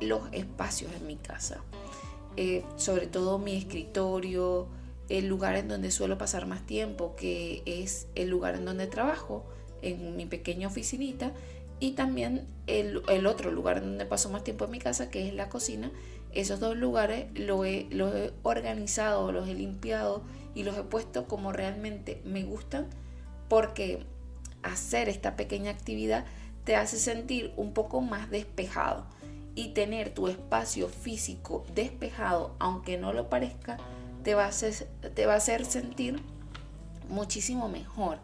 los 0.00 0.22
espacios 0.32 0.90
en 0.92 1.06
mi 1.06 1.14
casa, 1.14 1.62
eh, 2.36 2.64
sobre 2.74 3.06
todo 3.06 3.38
mi 3.38 3.56
escritorio, 3.56 4.66
el 5.08 5.28
lugar 5.28 5.54
en 5.54 5.68
donde 5.68 5.92
suelo 5.92 6.18
pasar 6.18 6.46
más 6.46 6.66
tiempo, 6.66 7.14
que 7.14 7.62
es 7.64 8.08
el 8.16 8.28
lugar 8.28 8.56
en 8.56 8.64
donde 8.64 8.88
trabajo, 8.88 9.44
en 9.82 10.16
mi 10.16 10.26
pequeña 10.26 10.66
oficinita, 10.66 11.32
y 11.78 11.92
también 11.92 12.44
el, 12.66 13.02
otro 13.26 13.52
lugar 13.52 13.82
donde 13.82 14.04
paso 14.04 14.30
más 14.30 14.42
tiempo 14.42 14.64
en 14.64 14.72
mi 14.72 14.80
casa, 14.80 15.10
que 15.10 15.28
es 15.28 15.34
la 15.34 15.48
cocina. 15.48 15.92
Esos 16.32 16.60
dos 16.60 16.76
lugares 16.76 17.26
los 17.34 17.64
he, 17.66 17.88
he 17.90 18.32
organizado, 18.42 19.32
los 19.32 19.48
he 19.48 19.54
limpiado 19.54 20.22
y 20.54 20.62
los 20.62 20.76
he 20.76 20.82
puesto 20.82 21.26
como 21.26 21.52
realmente 21.52 22.20
me 22.24 22.44
gustan, 22.44 22.86
porque 23.48 24.04
hacer 24.62 25.08
esta 25.08 25.36
pequeña 25.36 25.70
actividad 25.70 26.24
te 26.64 26.76
hace 26.76 26.98
sentir 26.98 27.52
un 27.56 27.72
poco 27.72 28.00
más 28.00 28.30
despejado 28.30 29.06
y 29.54 29.68
tener 29.68 30.14
tu 30.14 30.28
espacio 30.28 30.88
físico 30.88 31.64
despejado, 31.74 32.54
aunque 32.58 32.96
no 32.96 33.12
lo 33.12 33.28
parezca, 33.28 33.78
te 34.22 34.34
va 34.34 34.44
a 34.44 35.36
hacer 35.36 35.64
sentir 35.64 36.22
muchísimo 37.08 37.68
mejor. 37.68 38.18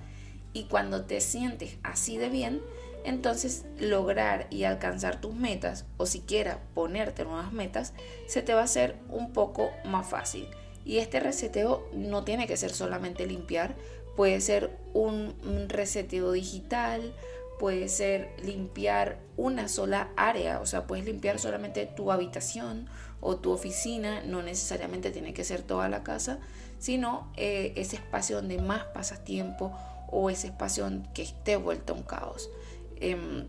Y 0.53 0.65
cuando 0.65 1.05
te 1.05 1.21
sientes 1.21 1.77
así 1.83 2.17
de 2.17 2.29
bien, 2.29 2.63
entonces 3.07 3.65
lograr 3.79 4.47
y 4.51 4.65
alcanzar 4.65 5.21
tus 5.21 5.35
metas 5.35 5.87
o 5.97 6.07
siquiera 6.07 6.61
ponerte 6.75 7.25
nuevas 7.25 7.53
metas, 7.53 7.95
se 8.27 8.43
te 8.43 8.53
va 8.53 8.61
a 8.61 8.65
hacer 8.65 8.97
un 9.09 9.33
poco 9.33 9.71
más 9.85 10.09
fácil. 10.09 10.49
Y 10.85 10.99
este 10.99 11.19
reseteo 11.19 11.89
no 11.95 12.25
tiene 12.25 12.47
que 12.47 12.57
ser 12.57 12.71
solamente 12.71 13.27
limpiar, 13.27 13.75
Puede 14.17 14.41
ser 14.41 14.75
un, 14.95 15.35
reseteo 15.69 16.33
digital, 16.33 17.15
puede 17.59 17.89
ser 17.89 18.31
limpiar 18.43 19.19
una 19.37 19.69
sola 19.69 20.09
área, 20.17 20.61
o 20.61 20.67
sea, 20.67 20.87
puedes 20.87 21.05
limpiar 21.05 21.39
solamente 21.39 21.85
tu 21.85 22.11
habitación 22.11 22.89
o 23.21 23.37
tu 23.37 23.53
oficina, 23.53 24.23
no 24.25 24.43
necesariamente 24.43 25.11
tiene 25.11 25.35
que 25.35 25.45
ser 25.45 25.61
toda 25.61 25.91
la 25.91 26.03
casa, 26.03 26.39
sino 26.79 27.31
eh, 27.37 27.75
ese 27.77 27.97
espacio 27.97 28.37
donde 28.37 28.59
más 28.59 28.85
pasas 28.85 29.23
tiempo 29.23 29.77
o 30.11 30.31
ese 30.31 30.47
espacio 30.47 30.91
que 31.13 31.23
esté 31.23 31.57
vuelto 31.57 31.93
a 31.93 31.97
un 31.97 32.03
caos. 32.03 32.49
Em, 32.97 33.47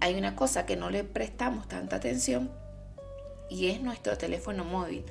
hay 0.00 0.14
una 0.14 0.36
cosa 0.36 0.66
que 0.66 0.76
no 0.76 0.90
le 0.90 1.04
prestamos 1.04 1.68
tanta 1.68 1.96
atención 1.96 2.50
y 3.50 3.68
es 3.68 3.80
nuestro 3.80 4.16
teléfono 4.16 4.64
móvil. 4.64 5.04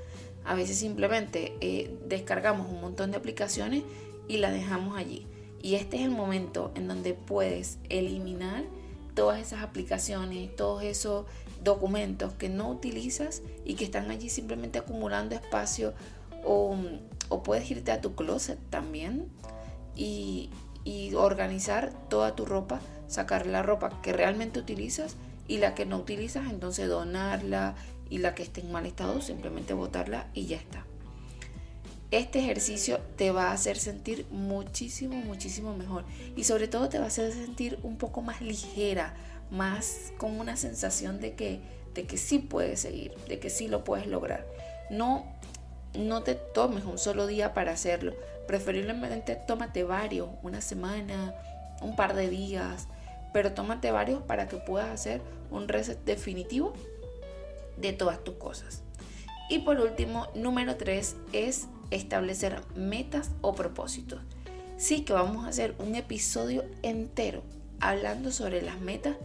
A 0.45 0.53
veces 0.55 0.77
simplemente 0.77 1.55
eh, 1.59 1.97
descargamos 2.07 2.69
un 2.69 2.81
montón 2.81 3.11
de 3.11 3.17
aplicaciones 3.17 3.83
y 4.27 4.37
la 4.37 4.51
dejamos 4.51 4.97
allí. 4.97 5.27
Y 5.61 5.75
este 5.75 5.97
es 5.97 6.03
el 6.03 6.11
momento 6.11 6.71
en 6.75 6.87
donde 6.87 7.13
puedes 7.13 7.79
eliminar 7.89 8.63
todas 9.15 9.39
esas 9.39 9.63
aplicaciones, 9.63 10.55
todos 10.55 10.83
esos 10.83 11.25
documentos 11.63 12.33
que 12.33 12.49
no 12.49 12.69
utilizas 12.69 13.41
y 13.65 13.73
que 13.73 13.83
están 13.83 14.11
allí 14.11 14.29
simplemente 14.29 14.79
acumulando 14.79 15.35
espacio 15.35 15.93
o, 16.45 16.77
puedes 17.43 17.69
irte 17.71 17.91
a 17.91 17.99
tu 17.99 18.15
closet 18.15 18.59
también 18.69 19.27
y 19.95 20.51
organizar 21.15 21.91
toda 22.09 22.35
tu 22.35 22.45
ropa, 22.45 22.79
sacar 23.07 23.45
la 23.45 23.63
ropa 23.63 24.01
que 24.01 24.13
realmente 24.13 24.59
utilizas 24.59 25.15
y 25.47 25.57
la 25.57 25.75
que 25.75 25.85
no 25.85 25.97
utilizas, 25.97 26.49
entonces 26.49 26.87
donarla 26.89 27.75
y 28.09 28.19
la 28.19 28.35
que 28.35 28.43
esté 28.43 28.61
en 28.61 28.71
mal 28.71 28.85
estado, 28.85 29.21
simplemente 29.21 29.73
botarla 29.73 30.27
y 30.33 30.47
ya 30.47 30.57
está. 30.57 30.85
Este 32.09 32.39
ejercicio 32.39 32.99
te 33.17 33.31
va 33.31 33.49
a 33.49 33.51
hacer 33.51 33.77
sentir 33.77 34.25
muchísimo, 34.31 35.15
muchísimo 35.17 35.75
mejor. 35.75 36.05
Y 36.37 36.45
sobre 36.45 36.69
todo 36.69 36.87
te 36.87 36.99
va 36.99 37.05
a 37.05 37.07
hacer 37.07 37.33
sentir 37.33 37.79
un 37.83 37.97
poco 37.97 38.21
más 38.21 38.41
ligera, 38.41 39.13
más 39.51 40.13
con 40.17 40.39
una 40.39 40.55
sensación 40.55 41.19
de 41.19 41.33
que, 41.33 41.59
de 41.93 42.05
que 42.05 42.17
sí 42.17 42.39
puedes 42.39 42.79
seguir, 42.79 43.13
de 43.27 43.39
que 43.39 43.49
sí 43.49 43.67
lo 43.67 43.83
puedes 43.83 44.07
lograr. 44.07 44.45
No, 44.89 45.25
no 45.97 46.23
te 46.23 46.35
tomes 46.35 46.85
un 46.85 46.97
solo 46.97 47.27
día 47.27 47.53
para 47.53 47.73
hacerlo. 47.73 48.13
Preferiblemente 48.47 49.35
tómate 49.35 49.83
varios, 49.83 50.29
una 50.43 50.61
semana, 50.61 51.35
un 51.81 51.97
par 51.97 52.15
de 52.15 52.29
días, 52.29 52.87
pero 53.37 53.53
tómate 53.53 53.91
varios 53.91 54.23
para 54.23 54.47
que 54.47 54.57
puedas 54.57 54.89
hacer 54.89 55.21
un 55.51 55.67
reset 55.67 56.03
definitivo 56.05 56.73
de 57.77 57.93
todas 57.93 58.23
tus 58.23 58.33
cosas. 58.33 58.81
Y 59.47 59.59
por 59.59 59.79
último, 59.79 60.25
número 60.33 60.75
3 60.75 61.15
es 61.33 61.67
establecer 61.91 62.63
metas 62.73 63.29
o 63.41 63.53
propósitos. 63.53 64.21
sí 64.77 65.05
que 65.05 65.13
vamos 65.13 65.45
a 65.45 65.49
hacer 65.49 65.75
un 65.77 65.93
episodio 65.93 66.65
entero 66.81 67.43
hablando 67.79 68.31
sobre 68.31 68.63
las 68.63 68.81
metas 68.81 69.17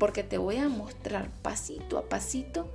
porque 0.00 0.24
te 0.24 0.36
voy 0.36 0.56
a 0.56 0.68
mostrar 0.68 1.30
pasito 1.40 1.96
a 1.96 2.08
pasito 2.08 2.68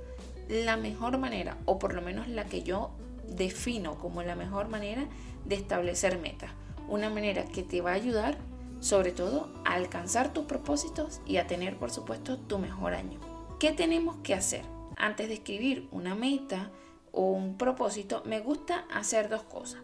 la 0.48 0.78
mejor 0.78 1.18
manera, 1.18 1.58
o 1.66 1.78
por 1.78 1.92
lo 1.92 2.00
menos 2.00 2.26
la 2.26 2.46
que 2.46 2.62
yo 2.62 2.90
defino 3.28 3.98
como 3.98 4.22
la 4.22 4.34
mejor 4.34 4.68
manera 4.68 5.06
de 5.44 5.56
establecer 5.56 6.18
metas. 6.18 6.52
Una 6.88 7.10
manera 7.10 7.44
que 7.44 7.62
te 7.62 7.82
va 7.82 7.90
a 7.90 7.96
ayudar 7.96 8.38
sobre 8.86 9.10
todo 9.10 9.48
a 9.64 9.74
alcanzar 9.74 10.32
tus 10.32 10.44
propósitos 10.44 11.20
y 11.26 11.38
a 11.38 11.48
tener 11.48 11.76
por 11.76 11.90
supuesto 11.90 12.38
tu 12.38 12.60
mejor 12.60 12.94
año. 12.94 13.18
¿Qué 13.58 13.72
tenemos 13.72 14.14
que 14.22 14.32
hacer? 14.32 14.62
Antes 14.96 15.26
de 15.26 15.34
escribir 15.34 15.88
una 15.90 16.14
meta 16.14 16.70
o 17.10 17.32
un 17.32 17.58
propósito, 17.58 18.22
me 18.26 18.38
gusta 18.38 18.86
hacer 18.94 19.28
dos 19.28 19.42
cosas. 19.42 19.80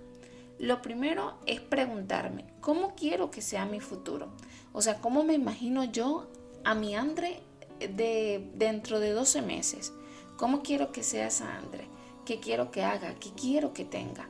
Lo 0.61 0.83
primero 0.83 1.35
es 1.47 1.61
preguntarme, 1.61 2.45
¿cómo 2.61 2.95
quiero 2.95 3.33
que 3.33 3.43
sea 3.43 3.67
mi 3.67 3.81
futuro? 3.81 4.29
O 4.73 4.81
sea, 4.81 5.01
¿cómo 5.01 5.25
me 5.25 5.35
imagino 5.35 5.83
yo 5.83 6.29
a 6.63 6.77
mi 6.77 6.95
Andre 6.95 7.41
de 7.81 8.53
dentro 8.55 9.01
de 9.01 9.11
12 9.11 9.43
meses? 9.43 9.93
¿Cómo 10.37 10.63
quiero 10.63 10.93
que 10.93 11.03
sea 11.03 11.27
esa 11.27 11.57
Andre? 11.57 11.89
¿Qué 12.25 12.39
quiero 12.39 12.71
que 12.71 12.85
haga? 12.85 13.17
¿Qué 13.17 13.31
quiero 13.31 13.73
que 13.73 13.85
tenga? 13.85 14.29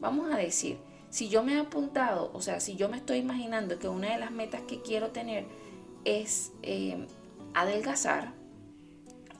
Vamos 0.00 0.32
a 0.32 0.36
decir, 0.36 0.78
si 1.12 1.28
yo 1.28 1.42
me 1.42 1.52
he 1.52 1.58
apuntado, 1.58 2.30
o 2.32 2.40
sea, 2.40 2.58
si 2.58 2.74
yo 2.74 2.88
me 2.88 2.96
estoy 2.96 3.18
imaginando 3.18 3.78
que 3.78 3.86
una 3.86 4.12
de 4.12 4.18
las 4.18 4.30
metas 4.30 4.62
que 4.62 4.80
quiero 4.80 5.10
tener 5.10 5.44
es 6.06 6.52
eh, 6.62 7.06
adelgazar 7.52 8.32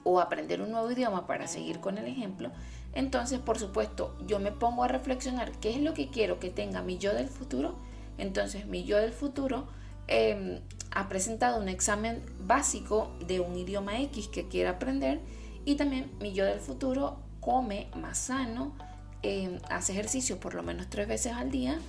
o 0.03 0.19
aprender 0.19 0.61
un 0.61 0.69
nuevo 0.69 0.91
idioma 0.91 1.25
para 1.25 1.47
seguir 1.47 1.79
con 1.79 1.97
el 1.97 2.05
ejemplo, 2.05 2.51
entonces, 2.93 3.39
por 3.39 3.57
supuesto, 3.57 4.15
yo 4.27 4.37
me 4.37 4.51
pongo 4.51 4.83
a 4.83 4.87
reflexionar 4.87 5.51
qué 5.53 5.71
es 5.71 5.81
lo 5.81 5.95
que 5.95 6.11
quiero 6.11 6.39
que 6.39 6.51
tenga 6.51 6.83
mi 6.83 6.99
yo 6.99 7.15
del 7.15 7.27
futuro. 7.27 7.75
Entonces, 8.19 8.67
mi 8.67 8.83
yo 8.83 8.97
del 8.97 9.11
futuro 9.11 9.65
em, 10.05 10.59
ha 10.91 11.09
presentado 11.09 11.59
un 11.59 11.69
examen 11.69 12.23
básico 12.45 13.11
de 13.25 13.39
un 13.39 13.57
idioma 13.57 13.99
X 14.01 14.27
que 14.27 14.47
quiere 14.47 14.69
aprender 14.69 15.21
y 15.65 15.73
también 15.73 16.11
mi 16.19 16.33
yo 16.33 16.45
del 16.45 16.59
futuro 16.59 17.17
come 17.39 17.87
más 17.95 18.19
sano, 18.19 18.75
em, 19.23 19.59
hace 19.69 19.93
ejercicio 19.93 20.39
por 20.39 20.53
lo 20.53 20.63
menos 20.63 20.89
tres 20.89 21.07
veces 21.07 21.33
al 21.33 21.51
día, 21.51 21.79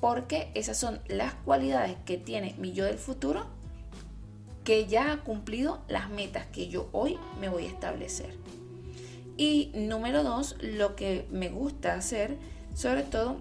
porque 0.00 0.50
esas 0.54 0.78
son 0.78 1.00
las 1.08 1.34
cualidades 1.34 1.96
que 2.04 2.16
tiene 2.16 2.54
mi 2.58 2.72
yo 2.72 2.84
del 2.84 2.98
futuro 2.98 3.46
que 4.64 4.86
ya 4.86 5.12
ha 5.12 5.18
cumplido 5.18 5.80
las 5.86 6.10
metas 6.10 6.46
que 6.46 6.66
yo 6.68 6.88
hoy 6.90 7.18
me 7.40 7.48
voy 7.48 7.66
a 7.66 7.68
establecer. 7.68 8.34
Y 9.36 9.70
número 9.74 10.24
dos, 10.24 10.56
lo 10.60 10.96
que 10.96 11.26
me 11.30 11.50
gusta 11.50 11.94
hacer, 11.94 12.36
sobre 12.74 13.04
todo, 13.04 13.36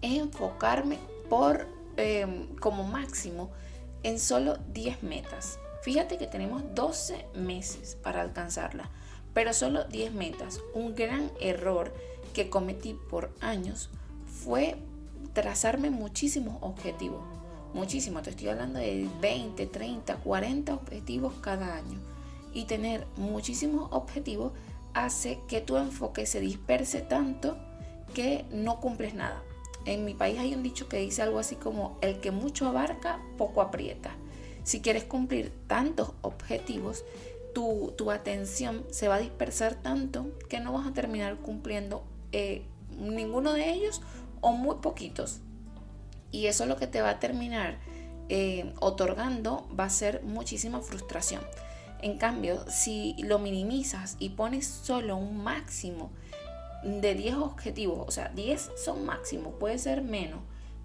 es 0.00 0.18
enfocarme 0.18 0.98
por 1.28 1.66
em, 1.96 2.46
como 2.56 2.84
máximo 2.84 3.50
en 4.02 4.18
solo 4.18 4.56
10 4.72 5.02
metas. 5.02 5.58
Fíjate 5.82 6.16
que 6.16 6.26
tenemos 6.26 6.62
12 6.74 7.26
meses 7.34 7.96
para 8.02 8.22
alcanzarla, 8.22 8.88
pero 9.34 9.52
solo 9.52 9.84
10 9.84 10.14
metas. 10.14 10.60
Un 10.74 10.94
gran 10.94 11.30
error 11.40 11.92
que 12.32 12.50
cometí 12.50 12.94
por 12.94 13.30
años 13.40 13.90
fue 14.26 14.76
trazarme 15.32 15.90
muchísimos 15.90 16.56
objetivos. 16.60 17.22
Muchísimo, 17.74 18.20
te 18.22 18.30
estoy 18.30 18.48
hablando 18.48 18.78
de 18.78 19.08
20, 19.20 19.66
30, 19.66 20.16
40 20.16 20.74
objetivos 20.74 21.34
cada 21.40 21.74
año. 21.74 21.98
Y 22.52 22.64
tener 22.64 23.06
muchísimos 23.16 23.88
objetivos 23.92 24.52
hace 24.92 25.40
que 25.48 25.60
tu 25.60 25.76
enfoque 25.78 26.26
se 26.26 26.40
disperse 26.40 27.00
tanto 27.00 27.56
que 28.14 28.44
no 28.50 28.80
cumples 28.80 29.14
nada. 29.14 29.42
En 29.84 30.04
mi 30.04 30.14
país 30.14 30.38
hay 30.38 30.54
un 30.54 30.62
dicho 30.62 30.88
que 30.88 30.98
dice 30.98 31.22
algo 31.22 31.38
así 31.38 31.56
como 31.56 31.98
el 32.02 32.20
que 32.20 32.30
mucho 32.30 32.68
abarca, 32.68 33.20
poco 33.38 33.62
aprieta. 33.62 34.10
Si 34.64 34.80
quieres 34.80 35.04
cumplir 35.04 35.52
tantos 35.66 36.12
objetivos, 36.20 37.04
tu, 37.52 38.10
atención 38.10 38.84
se 38.90 39.08
va 39.08 39.16
a 39.16 39.20
dispersar 39.20 39.74
tanto 39.74 40.26
que 40.48 40.60
no 40.60 40.72
vas 40.72 40.86
a 40.86 40.92
terminar 40.92 41.36
cumpliendo 41.36 42.02
eh, 42.32 42.66
ninguno 42.98 43.52
de 43.52 43.70
ellos 43.70 44.02
o 44.40 44.52
muy 44.52 44.76
poquitos. 44.76 45.40
Y 46.30 46.46
eso 46.46 46.66
lo 46.66 46.76
que 46.76 46.86
te 46.86 47.02
va 47.02 47.10
a 47.10 47.20
terminar 47.20 47.78
eh, 48.28 48.72
otorgando 48.80 49.68
va 49.78 49.84
a 49.84 49.90
ser 49.90 50.22
muchísima 50.22 50.80
frustración. 50.80 51.42
En 52.00 52.18
cambio, 52.18 52.64
si 52.68 53.14
lo 53.18 53.38
minimizas 53.38 54.16
y 54.18 54.30
pones 54.30 54.66
solo 54.66 55.16
un 55.16 55.42
máximo 55.42 56.10
de 56.82 57.14
10 57.14 57.36
objetivos, 57.36 58.04
o 58.08 58.10
sea, 58.10 58.28
10 58.34 58.72
son 58.82 59.04
máximos, 59.04 59.54
puede 59.60 59.78
ser 59.78 60.02
menos, 60.02 60.40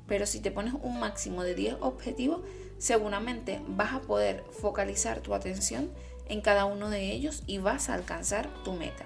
pero 0.08 0.26
si 0.26 0.42
te 0.42 0.52
pones 0.52 0.74
un 0.76 1.00
máximo 1.00 1.44
de 1.44 1.56
10 1.56 1.78
objetivos, 1.82 2.42
seguramente 2.78 3.62
vas 3.68 3.94
a 3.94 4.02
poder 4.02 4.44
focalizar 4.52 5.22
tu 5.22 5.34
atención 5.34 5.90
en 6.28 6.42
cada 6.42 6.66
uno 6.66 6.90
de 6.90 7.12
ellos 7.12 7.44
y 7.48 7.58
vas 7.58 7.90
a 7.90 7.96
alcanzar 7.96 8.48
tu 8.64 8.74
meta. 8.74 9.06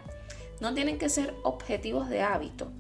No 0.62 0.74
tienen 0.74 0.98
que 0.98 1.10
ser 1.10 1.36
objetivos 1.44 2.08
de 2.08 2.22
hábito, 2.22 2.72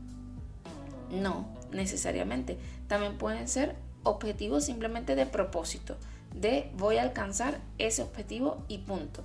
no 1.09 1.47
necesariamente. 1.71 2.57
También 2.87 3.17
pueden 3.17 3.47
ser 3.47 3.75
objetivos 4.03 4.63
simplemente 4.63 5.15
de 5.15 5.25
propósito 5.25 5.97
de 6.33 6.71
voy 6.77 6.97
a 6.97 7.03
alcanzar 7.03 7.59
ese 7.77 8.03
objetivo 8.03 8.63
y 8.67 8.79
punto. 8.79 9.23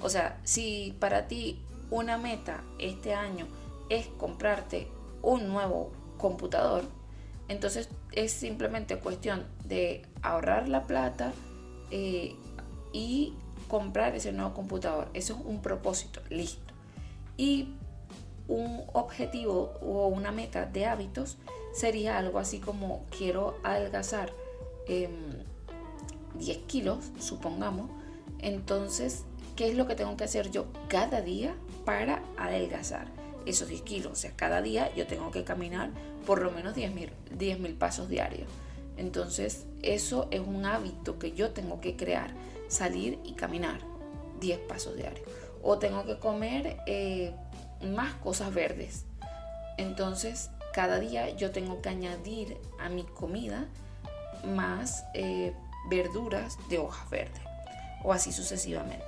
O 0.00 0.08
sea, 0.08 0.38
si 0.44 0.96
para 0.98 1.28
ti 1.28 1.62
una 1.90 2.18
meta 2.18 2.62
este 2.78 3.14
año 3.14 3.46
es 3.88 4.06
comprarte 4.06 4.88
un 5.22 5.48
nuevo 5.48 5.92
computador, 6.18 6.84
entonces 7.48 7.88
es 8.12 8.32
simplemente 8.32 8.98
cuestión 8.98 9.46
de 9.64 10.02
ahorrar 10.22 10.68
la 10.68 10.86
plata 10.86 11.32
eh, 11.90 12.36
y 12.92 13.34
comprar 13.68 14.14
ese 14.14 14.32
nuevo 14.32 14.54
computador. 14.54 15.08
Eso 15.14 15.34
es 15.34 15.40
un 15.44 15.62
propósito, 15.62 16.20
listo. 16.28 16.74
Y 17.36 17.74
un 18.48 18.82
objetivo 18.94 19.74
o 19.82 20.08
una 20.08 20.32
meta 20.32 20.66
de 20.66 20.86
hábitos 20.86 21.36
sería 21.72 22.18
algo 22.18 22.38
así 22.38 22.58
como 22.58 23.04
quiero 23.16 23.56
adelgazar. 23.62 24.32
Em, 24.86 25.44
10 26.34 26.58
kilos, 26.66 27.10
supongamos, 27.18 27.90
entonces, 28.38 29.24
¿qué 29.56 29.68
es 29.68 29.76
lo 29.76 29.86
que 29.86 29.94
tengo 29.94 30.16
que 30.16 30.24
hacer 30.24 30.50
yo 30.50 30.66
cada 30.88 31.20
día 31.20 31.54
para 31.84 32.22
adelgazar 32.36 33.08
esos 33.44 33.68
10 33.68 33.82
kilos? 33.82 34.12
O 34.12 34.16
sea, 34.16 34.32
cada 34.36 34.62
día 34.62 34.94
yo 34.94 35.06
tengo 35.06 35.30
que 35.30 35.44
caminar 35.44 35.90
por 36.26 36.42
lo 36.42 36.50
menos 36.50 36.74
10 36.74 36.94
mil 37.58 37.74
pasos 37.74 38.08
diarios. 38.08 38.48
Entonces, 38.96 39.66
eso 39.82 40.28
es 40.30 40.40
un 40.40 40.64
hábito 40.66 41.18
que 41.18 41.32
yo 41.32 41.50
tengo 41.50 41.80
que 41.80 41.96
crear, 41.96 42.34
salir 42.68 43.18
y 43.24 43.32
caminar 43.32 43.80
10 44.40 44.58
pasos 44.60 44.96
diarios. 44.96 45.26
O 45.62 45.78
tengo 45.78 46.04
que 46.04 46.18
comer 46.18 46.78
eh, 46.86 47.32
más 47.82 48.14
cosas 48.14 48.52
verdes. 48.52 49.04
Entonces, 49.76 50.50
cada 50.72 50.98
día 50.98 51.30
yo 51.30 51.50
tengo 51.50 51.80
que 51.80 51.88
añadir 51.88 52.56
a 52.78 52.88
mi 52.88 53.04
comida 53.04 53.66
más 54.44 55.04
eh, 55.14 55.52
verduras 55.90 56.58
de 56.68 56.78
hojas 56.78 57.08
verdes 57.10 57.42
o 58.02 58.12
así 58.12 58.32
sucesivamente. 58.32 59.04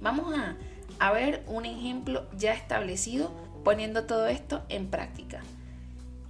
Vamos 0.00 0.34
a, 0.34 0.56
a 0.98 1.12
ver 1.12 1.42
un 1.46 1.64
ejemplo 1.64 2.26
ya 2.36 2.54
establecido 2.54 3.30
poniendo 3.64 4.04
todo 4.04 4.26
esto 4.28 4.62
en 4.68 4.88
práctica. 4.88 5.42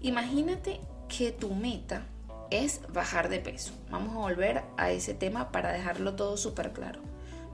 Imagínate 0.00 0.80
que 1.08 1.32
tu 1.32 1.54
meta 1.54 2.02
es 2.50 2.80
bajar 2.92 3.28
de 3.28 3.40
peso. 3.40 3.72
Vamos 3.90 4.14
a 4.14 4.18
volver 4.18 4.62
a 4.76 4.90
ese 4.90 5.14
tema 5.14 5.50
para 5.52 5.72
dejarlo 5.72 6.14
todo 6.14 6.36
súper 6.36 6.72
claro. 6.72 7.00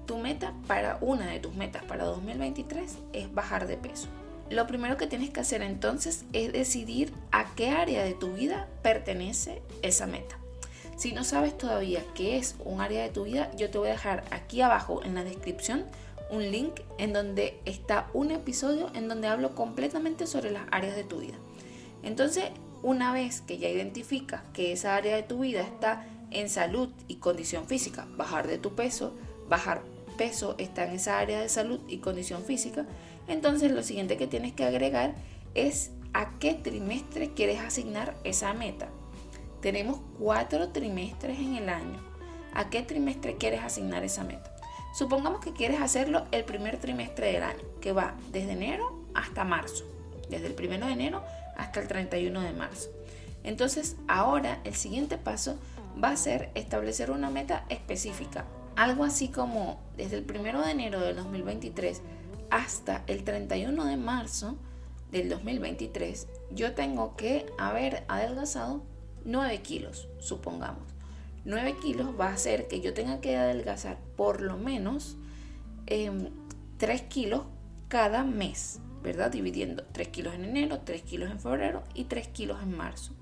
Tu 0.07 0.19
meta 0.19 0.53
para 0.67 0.99
una 1.01 1.27
de 1.27 1.41
tus 1.41 1.55
metas 1.55 1.83
para 1.85 2.05
2023 2.05 2.99
es 3.13 3.35
bajar 3.35 3.67
de 3.67 3.77
peso. 3.77 4.09
Lo 4.51 4.67
primero 4.67 4.97
que 4.97 5.07
tienes 5.07 5.31
que 5.31 5.41
hacer 5.41 5.63
entonces 5.63 6.25
es 6.33 6.53
decidir 6.53 7.13
a 7.31 7.55
qué 7.55 7.71
área 7.71 8.05
de 8.05 8.13
tu 8.13 8.33
vida 8.35 8.69
pertenece 8.83 9.63
esa 9.81 10.07
meta. 10.07 10.37
Si 10.97 11.13
no 11.13 11.25
sabes 11.25 11.57
todavía 11.57 12.05
qué 12.15 12.37
es 12.37 12.57
un 12.65 12.81
área 12.81 13.03
de 13.03 13.09
tu 13.09 13.25
vida, 13.25 13.51
yo 13.57 13.71
te 13.71 13.79
voy 13.79 13.89
a 13.89 13.93
dejar 13.93 14.25
aquí 14.31 14.61
abajo 14.61 15.03
en 15.05 15.15
la 15.15 15.25
descripción 15.25 15.85
un 16.31 16.51
link 16.51 16.81
en 16.99 17.13
donde 17.13 17.61
está 17.65 18.09
un 18.15 18.31
episodio 18.31 18.91
en 18.95 19.09
donde 19.09 19.29
hablo 19.29 19.55
completamente 19.55 20.27
sobre 20.27 20.51
las 20.51 20.65
áreas 20.71 20.97
de 20.97 21.05
tu 21.05 21.21
vida. 21.21 21.37
Entonces, 22.03 22.45
una 22.83 23.13
vez 23.13 23.43
que 23.43 23.59
ya 23.59 23.69
identificas 23.69 24.43
que 24.53 24.73
esa 24.73 24.97
área 24.97 25.15
de 25.15 25.23
tu 25.23 25.41
vida 25.41 25.61
está 25.61 26.07
en 26.31 26.49
salud 26.49 26.89
y 27.07 27.17
condición 27.17 27.67
física, 27.67 28.07
bajar 28.17 28.49
de 28.49 28.59
tu 28.59 28.75
peso, 28.75 29.15
bajar 29.49 29.83
peso 30.17 30.55
está 30.59 30.85
en 30.87 30.95
esa 30.95 31.19
área 31.19 31.41
de 31.41 31.49
salud 31.49 31.81
y 31.89 31.99
condición 31.99 32.45
física, 32.45 32.87
entonces 33.29 33.71
lo 33.71 33.83
siguiente 33.83 34.17
que 34.17 34.27
tienes 34.27 34.53
que 34.53 34.65
agregar 34.65 35.15
es 35.55 35.91
a 36.13 36.39
qué 36.39 36.55
trimestre 36.55 37.33
quieres 37.35 37.61
asignar 37.61 38.15
esa 38.25 38.53
meta. 38.53 38.89
Tenemos 39.61 40.01
cuatro 40.19 40.71
trimestres 40.71 41.39
en 41.39 41.57
el 41.57 41.69
año. 41.69 42.01
¿A 42.55 42.69
qué 42.69 42.83
trimestre 42.83 43.37
quieres 43.37 43.63
asignar 43.63 44.05
esa 44.05 44.25
meta? 44.25 44.55
Supongamos 44.93 45.41
que 45.41 45.53
quieres 45.53 45.81
hacerlo 45.81 46.27
el 46.33 46.45
primer 46.45 46.79
trimestre 46.79 47.33
del 47.33 47.43
año, 47.43 47.63
que 47.81 47.93
va 47.93 48.15
desde 48.31 48.53
enero 48.53 49.07
hasta 49.15 49.45
marzo, 49.45 49.85
desde 50.29 50.49
el 50.49 50.55
primero 50.55 50.87
de 50.87 50.93
enero 50.93 51.23
hasta 51.57 51.81
el 51.81 51.89
31 51.89 52.41
de 52.41 52.53
marzo. 52.53 52.91
Entonces 53.45 53.97
ahora 54.07 54.61
el 54.65 54.75
siguiente 54.75 55.17
paso 55.17 55.59
va 56.03 56.11
a 56.11 56.17
ser 56.17 56.51
establecer 56.55 57.11
una 57.11 57.31
meta 57.31 57.65
específica. 57.69 58.45
Algo 58.77 59.05
así 59.05 59.29
como 59.29 59.81
desde 59.97 60.19
el 60.19 60.27
1 60.29 60.63
de 60.63 60.71
enero 60.71 61.01
del 61.01 61.17
2023 61.17 62.01
hasta 62.51 63.05
el 63.07 63.25
31 63.25 63.85
de 63.85 63.97
marzo 63.97 64.57
del 65.11 65.29
2023, 65.29 66.29
yo 66.51 66.73
tengo 66.73 67.17
que 67.17 67.47
haber 67.59 68.05
adelgazado 68.09 68.83
9 69.25 69.61
kilos, 69.63 70.09
supongamos. 70.19 70.83
9 71.45 71.77
kilos 71.83 72.09
va 72.19 72.29
a 72.29 72.35
hacer 72.35 72.69
que 72.69 72.81
yo 72.81 72.95
tenga 72.95 73.21
que 73.21 73.37
adelgazar 73.37 73.99
por 74.17 74.41
lo 74.41 74.57
menos 74.57 75.17
3 75.87 76.09
em, 76.79 77.09
kilos 77.09 77.43
cada 77.89 78.25
mes, 78.25 78.81
¿verdad? 79.03 79.31
Dividiendo 79.31 79.85
3 79.93 80.09
kilos 80.09 80.35
en 80.35 80.45
enero, 80.45 80.81
3 80.81 81.03
kilos 81.03 81.31
en 81.31 81.41
febrero 81.41 81.83
y 81.95 82.05
3 82.05 82.29
kilos 82.29 82.63
en 82.63 82.77
marzo. 82.77 83.13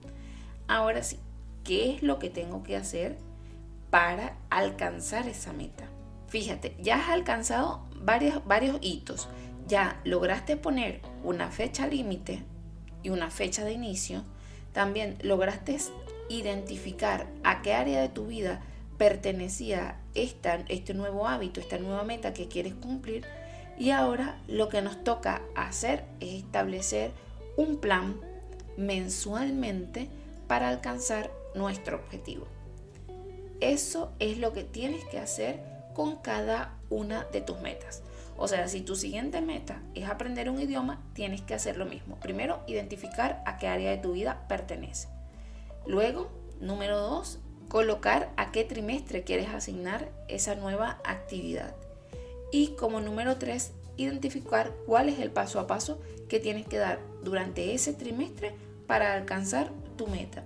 Ahora 0.68 1.02
sí, 1.02 1.18
¿qué 1.64 1.94
es 1.94 2.02
lo 2.02 2.18
que 2.18 2.30
tengo 2.30 2.62
que 2.62 2.76
hacer 2.76 3.18
para 3.90 4.36
alcanzar 4.50 5.28
esa 5.28 5.52
meta? 5.52 5.84
Fíjate, 6.28 6.76
ya 6.80 6.96
has 6.96 7.10
alcanzado 7.10 7.84
varios, 7.94 8.44
varios 8.46 8.78
hitos. 8.80 9.28
Ya 9.66 10.00
lograste 10.04 10.56
poner 10.56 11.00
una 11.24 11.50
fecha 11.50 11.86
límite 11.86 12.42
y 13.02 13.10
una 13.10 13.30
fecha 13.30 13.64
de 13.64 13.72
inicio. 13.72 14.24
También 14.72 15.16
lograste 15.22 15.76
identificar 16.28 17.26
a 17.42 17.62
qué 17.62 17.74
área 17.74 18.00
de 18.00 18.08
tu 18.08 18.26
vida 18.26 18.60
pertenecía 18.96 19.96
esta, 20.14 20.56
este 20.68 20.94
nuevo 20.94 21.26
hábito, 21.26 21.60
esta 21.60 21.78
nueva 21.78 22.04
meta 22.04 22.32
que 22.32 22.48
quieres 22.48 22.74
cumplir. 22.74 23.26
Y 23.78 23.90
ahora 23.90 24.38
lo 24.46 24.68
que 24.68 24.82
nos 24.82 25.02
toca 25.02 25.42
hacer 25.56 26.04
es 26.20 26.34
establecer 26.34 27.12
un 27.56 27.78
plan 27.78 28.20
mensualmente 28.76 30.08
para 30.46 30.68
alcanzar 30.68 31.30
nuestro 31.54 31.96
objetivo. 31.96 32.46
Eso 33.60 34.12
es 34.18 34.38
lo 34.38 34.52
que 34.52 34.64
tienes 34.64 35.04
que 35.04 35.18
hacer 35.18 35.60
con 35.94 36.16
cada 36.16 36.78
una 36.88 37.24
de 37.32 37.40
tus 37.40 37.60
metas. 37.60 38.02
O 38.36 38.48
sea, 38.48 38.68
si 38.68 38.80
tu 38.80 38.96
siguiente 38.96 39.42
meta 39.42 39.82
es 39.94 40.08
aprender 40.08 40.48
un 40.48 40.60
idioma, 40.60 41.02
tienes 41.12 41.42
que 41.42 41.54
hacer 41.54 41.76
lo 41.76 41.84
mismo. 41.84 42.16
Primero, 42.20 42.60
identificar 42.66 43.42
a 43.44 43.58
qué 43.58 43.68
área 43.68 43.90
de 43.90 43.98
tu 43.98 44.12
vida 44.12 44.46
pertenece. 44.48 45.08
Luego, 45.86 46.30
número 46.58 46.98
dos, 46.98 47.38
colocar 47.68 48.32
a 48.36 48.50
qué 48.50 48.64
trimestre 48.64 49.24
quieres 49.24 49.48
asignar 49.50 50.08
esa 50.28 50.54
nueva 50.54 51.00
actividad. 51.04 51.74
Y 52.50 52.68
como 52.76 53.00
número 53.00 53.36
tres, 53.36 53.72
identificar 53.98 54.72
cuál 54.86 55.10
es 55.10 55.18
el 55.18 55.30
paso 55.30 55.60
a 55.60 55.66
paso 55.66 56.00
que 56.28 56.40
tienes 56.40 56.66
que 56.66 56.78
dar 56.78 56.98
durante 57.22 57.74
ese 57.74 57.92
trimestre 57.92 58.54
para 58.86 59.12
alcanzar 59.12 59.70
tu 59.96 60.06
meta. 60.06 60.44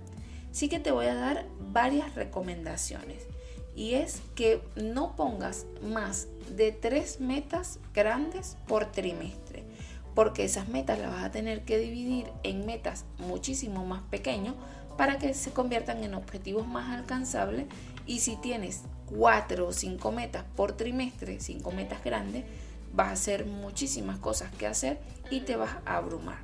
Sí 0.55 0.69
que 0.69 0.79
te 0.79 0.91
voy 0.91 1.07
a 1.07 1.15
dar 1.15 1.45
varias 1.73 2.15
recomendaciones 2.15 3.27
y 3.75 3.95
es 3.95 4.21
que 4.35 4.61
no 4.77 5.17
pongas 5.17 5.65
más 5.81 6.29
de 6.55 6.71
tres 6.71 7.19
metas 7.19 7.77
grandes 7.93 8.55
por 8.65 8.89
trimestre 8.89 9.65
porque 10.13 10.45
esas 10.45 10.69
metas 10.69 10.97
las 10.97 11.11
vas 11.11 11.25
a 11.25 11.31
tener 11.31 11.65
que 11.65 11.77
dividir 11.77 12.27
en 12.43 12.65
metas 12.65 13.03
muchísimo 13.17 13.85
más 13.85 14.03
pequeños 14.03 14.55
para 14.95 15.17
que 15.19 15.33
se 15.33 15.51
conviertan 15.51 16.05
en 16.05 16.13
objetivos 16.13 16.65
más 16.65 16.97
alcanzables 16.97 17.65
y 18.05 18.21
si 18.21 18.37
tienes 18.37 18.83
cuatro 19.07 19.67
o 19.67 19.73
cinco 19.73 20.13
metas 20.13 20.45
por 20.55 20.71
trimestre, 20.71 21.41
cinco 21.41 21.71
metas 21.71 22.01
grandes, 22.01 22.45
vas 22.93 23.09
a 23.09 23.11
hacer 23.11 23.45
muchísimas 23.45 24.19
cosas 24.19 24.53
que 24.53 24.67
hacer 24.67 24.99
y 25.29 25.41
te 25.41 25.57
vas 25.57 25.75
a 25.85 25.97
abrumar. 25.97 26.37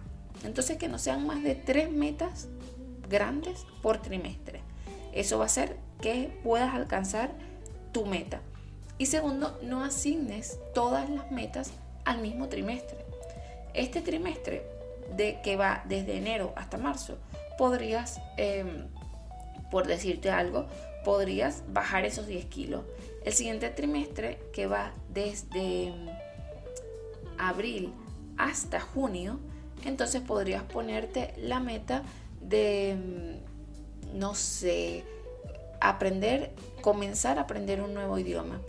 Entonces 0.43 0.75
que 0.75 0.89
no 0.89 0.99
sean 0.99 1.25
más 1.25 1.41
de 1.43 1.55
tres 1.55 1.89
metas 1.89 2.49
grandes 3.11 3.65
por 3.81 4.01
trimestre. 4.01 4.61
Eso 5.13 5.37
va 5.37 5.43
a 5.43 5.47
hacer 5.47 5.77
que 6.01 6.39
puedas 6.43 6.73
alcanzar 6.73 7.31
tu 7.91 8.05
meta. 8.05 8.41
Y 8.97 9.07
segundo, 9.07 9.59
no 9.61 9.83
asignes 9.83 10.59
todas 10.73 11.09
las 11.09 11.31
metas 11.31 11.71
al 12.05 12.21
mismo 12.21 12.47
trimestre. 12.47 12.97
Este 13.73 14.01
trimestre 14.01 14.63
de 15.15 15.41
que 15.41 15.55
va 15.55 15.83
desde 15.87 16.17
enero 16.17 16.53
hasta 16.55 16.77
marzo, 16.77 17.17
podrías, 17.57 18.21
em, 18.37 18.87
por 19.69 19.87
decirte 19.87 20.29
algo, 20.29 20.67
podrías 21.03 21.63
bajar 21.67 22.05
esos 22.05 22.27
10 22.27 22.45
kilos. 22.45 22.83
El 23.23 23.33
siguiente 23.33 23.69
trimestre, 23.69 24.39
que 24.53 24.67
va 24.67 24.93
desde 25.09 25.87
em, 25.87 26.07
abril 27.37 27.93
hasta 28.37 28.79
junio, 28.79 29.39
entonces 29.85 30.21
podrías 30.21 30.63
ponerte 30.63 31.33
la 31.37 31.59
meta 31.59 32.03
de, 32.41 32.91
em, 32.91 33.39
no 34.13 34.35
sé, 34.35 35.03
aprender, 35.79 36.53
comenzar 36.81 37.37
a 37.37 37.41
aprender 37.41 37.81
un 37.81 37.93
nuevo 37.93 38.17
idioma. 38.17 38.61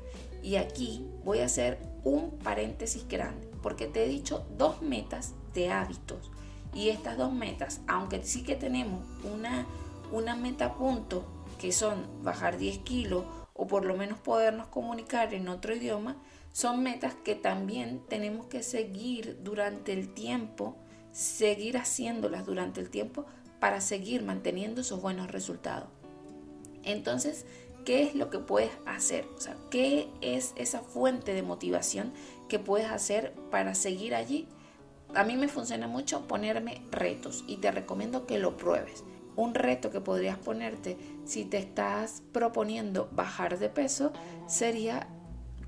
Y 0.43 0.57
aquí 0.57 1.07
voy 1.25 1.39
a 1.39 1.47
hacer 1.47 1.79
un 2.05 2.39
paréntesis 2.39 3.07
grande, 3.09 3.49
porque 3.63 3.87
te 3.87 4.05
he 4.05 4.09
dicho 4.09 4.45
dos 4.57 4.83
metas 4.83 5.35
de 5.55 5.71
hábitos. 5.71 6.31
Y 6.75 6.89
estas 6.89 7.19
dos 7.19 7.33
metas, 7.33 7.81
aunque 7.87 8.23
sí 8.25 8.43
que 8.43 8.57
tenemos 8.57 9.05
una, 9.33 9.67
una 10.11 10.35
meta 10.35 10.75
punto, 10.75 11.25
que 11.59 11.71
son 11.71 12.07
bajar 12.25 12.59
10 12.59 12.79
kilos 12.79 13.25
o 13.55 13.67
por 13.67 13.85
lo 13.85 13.95
menos 13.95 14.19
podernos 14.19 14.67
comunicar 14.69 15.33
en 15.35 15.49
otro 15.49 15.77
idioma, 15.77 16.17
son 16.53 16.83
metas 16.83 17.15
que 17.15 17.35
también 17.35 18.03
tenemos 18.09 18.47
que 18.47 18.63
seguir 18.63 19.39
durante 19.43 19.93
el 19.93 20.13
tiempo, 20.13 20.77
seguir 21.13 21.77
haciéndolas 21.77 22.47
durante 22.47 22.81
el 22.81 22.91
tiempo 22.91 23.27
para 23.63 23.81
seguir 23.81 24.25
manteniendo 24.25 24.81
esos 24.81 25.01
buenos 25.01 25.31
resultados. 25.31 25.89
Entonces, 26.83 27.47
¿qué 27.85 28.03
es 28.03 28.17
lo 28.17 28.29
que 28.29 28.41
puedes 28.41 28.73
hacer? 28.87 29.25
O 29.37 29.41
sea, 29.41 29.57
¿qué 29.71 30.09
es 30.21 30.53
esa 30.57 30.81
fuente 30.81 31.33
de 31.33 31.45
motivación 31.45 32.13
que 32.49 32.59
puedes 32.59 32.91
hacer 32.91 33.33
para 33.53 33.77
seguir 33.77 34.17
allí? 34.17 34.49
A 35.15 35.23
mí 35.23 35.37
me 35.37 35.47
funciona 35.47 35.87
mucho 35.87 36.27
ponerme 36.27 36.83
retos 36.91 37.45
y 37.47 37.59
te 37.59 37.71
recomiendo 37.71 38.27
que 38.27 38.41
lo 38.41 38.57
pruebes. 38.57 39.05
Un 39.37 39.55
reto 39.55 39.93
que 39.93 40.01
podrías 40.01 40.39
ponerte 40.39 40.97
si 41.25 41.45
te 41.45 41.59
estás 41.59 42.25
proponiendo 42.33 43.11
bajar 43.13 43.61
de 43.61 43.69
peso 43.69 44.13
sería 44.49 45.07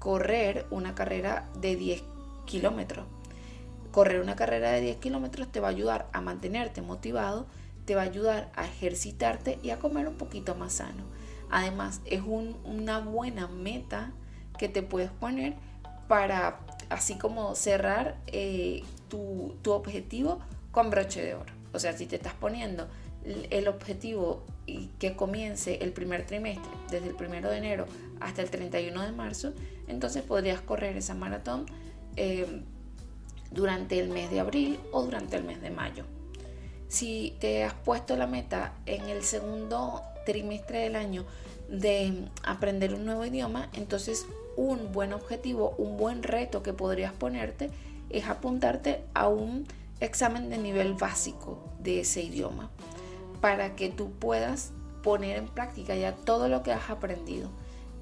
correr 0.01 0.67
una 0.73 0.97
carrera 0.97 1.49
de 1.61 1.77
10 1.77 2.03
kilómetros. 2.45 3.07
Correr 3.93 4.21
una 4.21 4.35
carrera 4.35 4.73
de 4.73 4.81
10 4.81 4.97
kilómetros 4.97 5.47
te 5.53 5.61
va 5.61 5.69
a 5.69 5.71
ayudar 5.71 6.09
a 6.13 6.21
mantenerte 6.21 6.83
motivado, 6.83 7.47
te 7.85 7.95
va 7.95 8.03
a 8.03 8.05
ayudar 8.05 8.51
a 8.55 8.67
ejercitarte 8.67 9.59
y 9.63 9.71
a 9.71 9.79
comer 9.79 10.09
un 10.09 10.17
poquito 10.17 10.55
más 10.55 10.75
sano. 10.75 11.05
Además, 11.51 12.01
es 12.05 12.23
una 12.23 12.99
buena 12.99 13.47
meta 13.49 14.13
que 14.59 14.69
te 14.69 14.83
puedes 14.83 15.11
poner 15.11 15.55
para 16.09 16.61
así 16.91 17.17
como 17.17 17.55
cerrar 17.55 18.19
eh, 18.27 18.83
tu, 19.09 19.57
tu, 19.63 19.73
objetivo 19.73 20.41
con 20.71 20.91
broche 20.91 21.23
de 21.23 21.35
oro. 21.35 21.53
O 21.73 21.79
sea, 21.79 21.93
si 21.93 22.07
te 22.07 22.17
estás 22.17 22.35
poniendo 22.35 22.89
el 23.25 23.69
objetivo 23.69 24.45
que 24.99 25.17
comience 25.17 25.79
el 25.83 25.93
primer 25.93 26.27
trimestre, 26.27 26.71
desde 26.91 27.09
el 27.09 27.15
primero 27.15 27.51
de 27.51 27.59
enero 27.59 27.87
hasta 28.21 28.43
el 28.43 28.51
31 28.51 29.03
de 29.03 29.13
marzo, 29.13 29.53
entonces 29.89 30.23
podrías 30.23 30.61
correr 30.61 30.97
esa 30.97 31.15
maratón 31.15 31.67
eh, 32.17 32.63
durante 33.51 33.99
el 33.99 34.09
mes 34.11 34.31
de 34.31 34.41
abril 34.41 34.79
o 34.93 35.03
durante 35.03 35.37
el 35.37 35.45
mes 35.45 35.61
de 35.61 35.71
mayo. 35.71 36.05
Si 36.95 37.35
te 37.41 37.65
has 37.65 37.75
puesto 37.75 38.15
la 38.15 38.29
meta 38.29 38.73
en 38.87 39.09
el 39.09 39.25
segundo 39.25 40.01
trimestre 40.25 40.79
del 40.79 40.95
año 40.95 41.25
de 41.69 42.29
aprender 42.45 42.95
un 42.95 43.05
nuevo 43.05 43.25
idioma, 43.25 43.69
entonces 43.73 44.27
un 44.57 44.93
buen 44.93 45.13
objetivo, 45.13 45.75
un 45.77 45.97
buen 45.97 46.23
reto 46.23 46.63
que 46.63 46.73
podrías 46.73 47.13
ponerte 47.13 47.71
es 48.11 48.29
apuntarte 48.29 49.03
a 49.13 49.27
un 49.27 49.67
examen 49.99 50.51
de 50.51 50.59
nivel 50.59 50.95
básico 50.95 51.59
de 51.81 51.99
ese 51.99 52.23
idioma 52.23 52.71
para 53.41 53.75
que 53.75 53.89
tú 53.89 54.13
puedas 54.13 54.71
poner 55.03 55.37
en 55.37 55.49
práctica 55.49 55.97
ya 55.97 56.13
todo 56.15 56.49
lo 56.49 56.63
que 56.63 56.71
has 56.71 56.91
aprendido. 56.91 57.51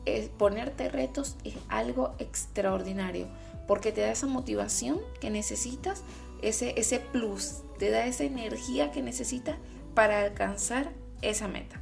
Es, 0.04 0.28
ponerte 0.28 0.90
retos 0.90 1.36
es 1.44 1.54
algo 1.70 2.12
extraordinario 2.18 3.26
porque 3.66 3.90
te 3.90 4.02
da 4.02 4.10
esa 4.10 4.26
motivación 4.26 5.00
que 5.18 5.30
necesitas, 5.30 6.02
ese, 6.42 6.74
ese 6.78 7.00
plus, 7.00 7.62
te 7.78 7.90
da 7.90 8.06
esa 8.06 8.24
energía 8.24 8.90
que 8.90 9.02
necesitas 9.02 9.56
para 9.94 10.22
alcanzar 10.22 10.92
esa 11.22 11.48
meta. 11.48 11.80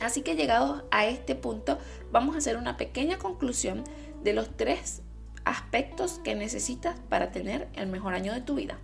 Así 0.00 0.22
que 0.22 0.36
llegados 0.36 0.82
a 0.90 1.06
este 1.06 1.34
punto, 1.34 1.78
vamos 2.10 2.34
a 2.34 2.38
hacer 2.38 2.56
una 2.56 2.76
pequeña 2.76 3.18
conclusión 3.18 3.84
de 4.22 4.32
los 4.32 4.56
tres 4.56 5.02
aspectos 5.44 6.20
que 6.24 6.34
necesitas 6.34 6.98
para 7.08 7.30
tener 7.30 7.68
el 7.74 7.86
mejor 7.86 8.14
año 8.14 8.32
de 8.32 8.40
tu 8.40 8.54
vida. 8.54 8.78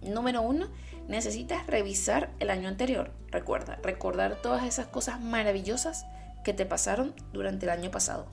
Número 0.00 0.42
uno, 0.42 0.68
necesitas 1.08 1.66
revisar 1.66 2.30
el 2.38 2.50
año 2.50 2.68
anterior. 2.68 3.12
Recuerda, 3.30 3.78
recordar 3.82 4.40
todas 4.42 4.64
esas 4.64 4.86
cosas 4.86 5.20
maravillosas 5.20 6.06
que 6.44 6.52
te 6.52 6.66
pasaron 6.66 7.14
durante 7.32 7.66
el 7.66 7.70
año 7.70 7.90
pasado. 7.90 8.26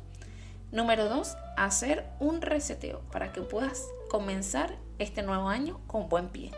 Número 0.72 1.10
dos, 1.10 1.38
hacer 1.58 2.06
un 2.20 2.42
reseteo 2.42 3.02
para 3.12 3.32
que 3.32 3.42
puedas 3.42 3.88
comenzar 4.12 4.76
este 5.00 5.24
nuevo 5.24 5.48
año 5.48 5.80
con 5.88 6.10
buen 6.10 6.28
pie. 6.28 6.52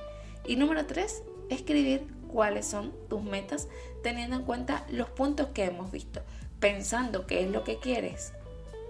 Y 0.44 0.56
número 0.56 0.88
tres, 0.88 1.22
escribir 1.52 2.08
cuáles 2.28 2.66
son 2.66 2.92
tus 3.10 3.22
metas 3.22 3.68
teniendo 4.02 4.38
en 4.38 4.42
cuenta 4.42 4.88
los 4.90 5.08
puntos 5.12 5.50
que 5.54 5.66
hemos 5.66 5.92
visto, 5.92 6.22
pensando 6.60 7.28
qué 7.28 7.44
es 7.44 7.52
lo 7.52 7.64
que 7.64 7.78
quieres, 7.78 8.34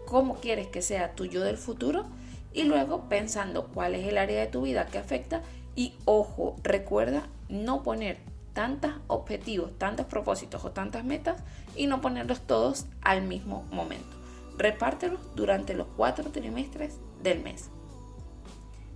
cómo 0.05 0.35
quieres 0.35 0.67
que 0.67 0.81
sea 0.81 1.13
tu 1.13 1.25
yo 1.25 1.43
del 1.43 1.57
futuro 1.57 2.05
y 2.53 2.63
luego 2.63 3.09
pensando 3.09 3.67
cuál 3.67 3.95
es 3.95 4.07
el 4.07 4.17
área 4.17 4.39
de 4.39 4.47
tu 4.47 4.61
vida 4.61 4.85
que 4.85 4.97
afecta 4.97 5.41
y 5.75 5.95
ojo, 6.05 6.55
recuerda 6.63 7.27
no 7.49 7.83
poner 7.83 8.19
tantos 8.53 8.91
objetivos, 9.07 9.77
tantos 9.77 10.05
propósitos 10.05 10.63
o 10.63 10.71
tantas 10.71 11.03
metas 11.03 11.43
y 11.75 11.87
no 11.87 11.99
ponerlos 11.99 12.39
todos 12.39 12.85
al 13.01 13.23
mismo 13.23 13.65
momento. 13.73 14.15
Repártelos 14.57 15.19
durante 15.35 15.73
los 15.73 15.87
cuatro 15.97 16.31
trimestres 16.31 16.95
del 17.21 17.41
mes. 17.41 17.72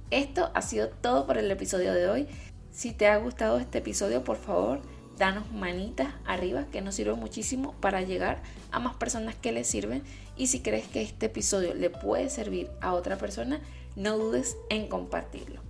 Esto 0.10 0.52
ha 0.54 0.62
sido 0.62 0.88
todo 0.90 1.26
por 1.28 1.38
el 1.38 1.52
episodio 1.52 1.94
de 1.94 2.08
hoy. 2.08 2.28
Si 2.72 2.94
te 2.94 3.08
ha 3.08 3.18
gustado 3.18 3.58
este 3.58 3.80
episodio, 3.80 4.24
por 4.24 4.38
favor, 4.38 4.80
danos 5.18 5.52
manitas 5.52 6.14
arriba 6.26 6.66
que 6.72 6.82
nos 6.82 6.96
sirve 6.96 7.14
muchísimo 7.14 7.74
para 7.82 8.02
llegar 8.02 8.42
a 8.72 8.80
más 8.80 8.96
personas 8.96 9.36
que 9.36 9.52
les 9.52 9.68
sirven. 9.68 10.04
Y 10.38 10.48
si 10.48 10.62
crees 10.62 10.88
que 10.88 11.02
este 11.02 11.26
episodio 11.26 11.74
le 11.74 11.90
puede 11.90 12.30
servir 12.30 12.70
a 12.80 12.94
otra 12.94 13.18
persona, 13.18 13.60
no 13.96 14.18
dudes 14.18 14.56
en 14.70 14.88
compartirlo. 14.88 15.62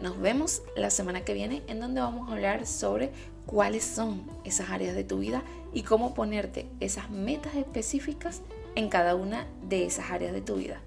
Nos 0.00 0.20
vemos 0.20 0.62
la 0.76 0.90
semana 0.90 1.24
que 1.24 1.34
viene 1.34 1.62
en 1.68 1.78
donde 1.78 2.00
vamos 2.00 2.28
a 2.28 2.32
hablar 2.32 2.66
sobre 2.66 3.12
cuáles 3.46 3.84
son 3.84 4.28
esas 4.42 4.70
áreas 4.70 4.96
de 4.96 5.04
tu 5.04 5.18
vida 5.18 5.44
y 5.72 5.82
cómo 5.82 6.14
ponerte 6.14 6.66
esas 6.80 7.10
metas 7.10 7.54
específicas 7.54 8.42
en 8.74 8.88
cada 8.88 9.14
una 9.14 9.46
de 9.68 9.84
esas 9.84 10.10
áreas 10.10 10.32
de 10.32 10.40
tu 10.40 10.56
vida. 10.56 10.80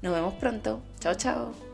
Nos 0.00 0.14
vemos 0.14 0.34
pronto. 0.34 0.80
Chao, 1.00 1.14
chao. 1.14 1.73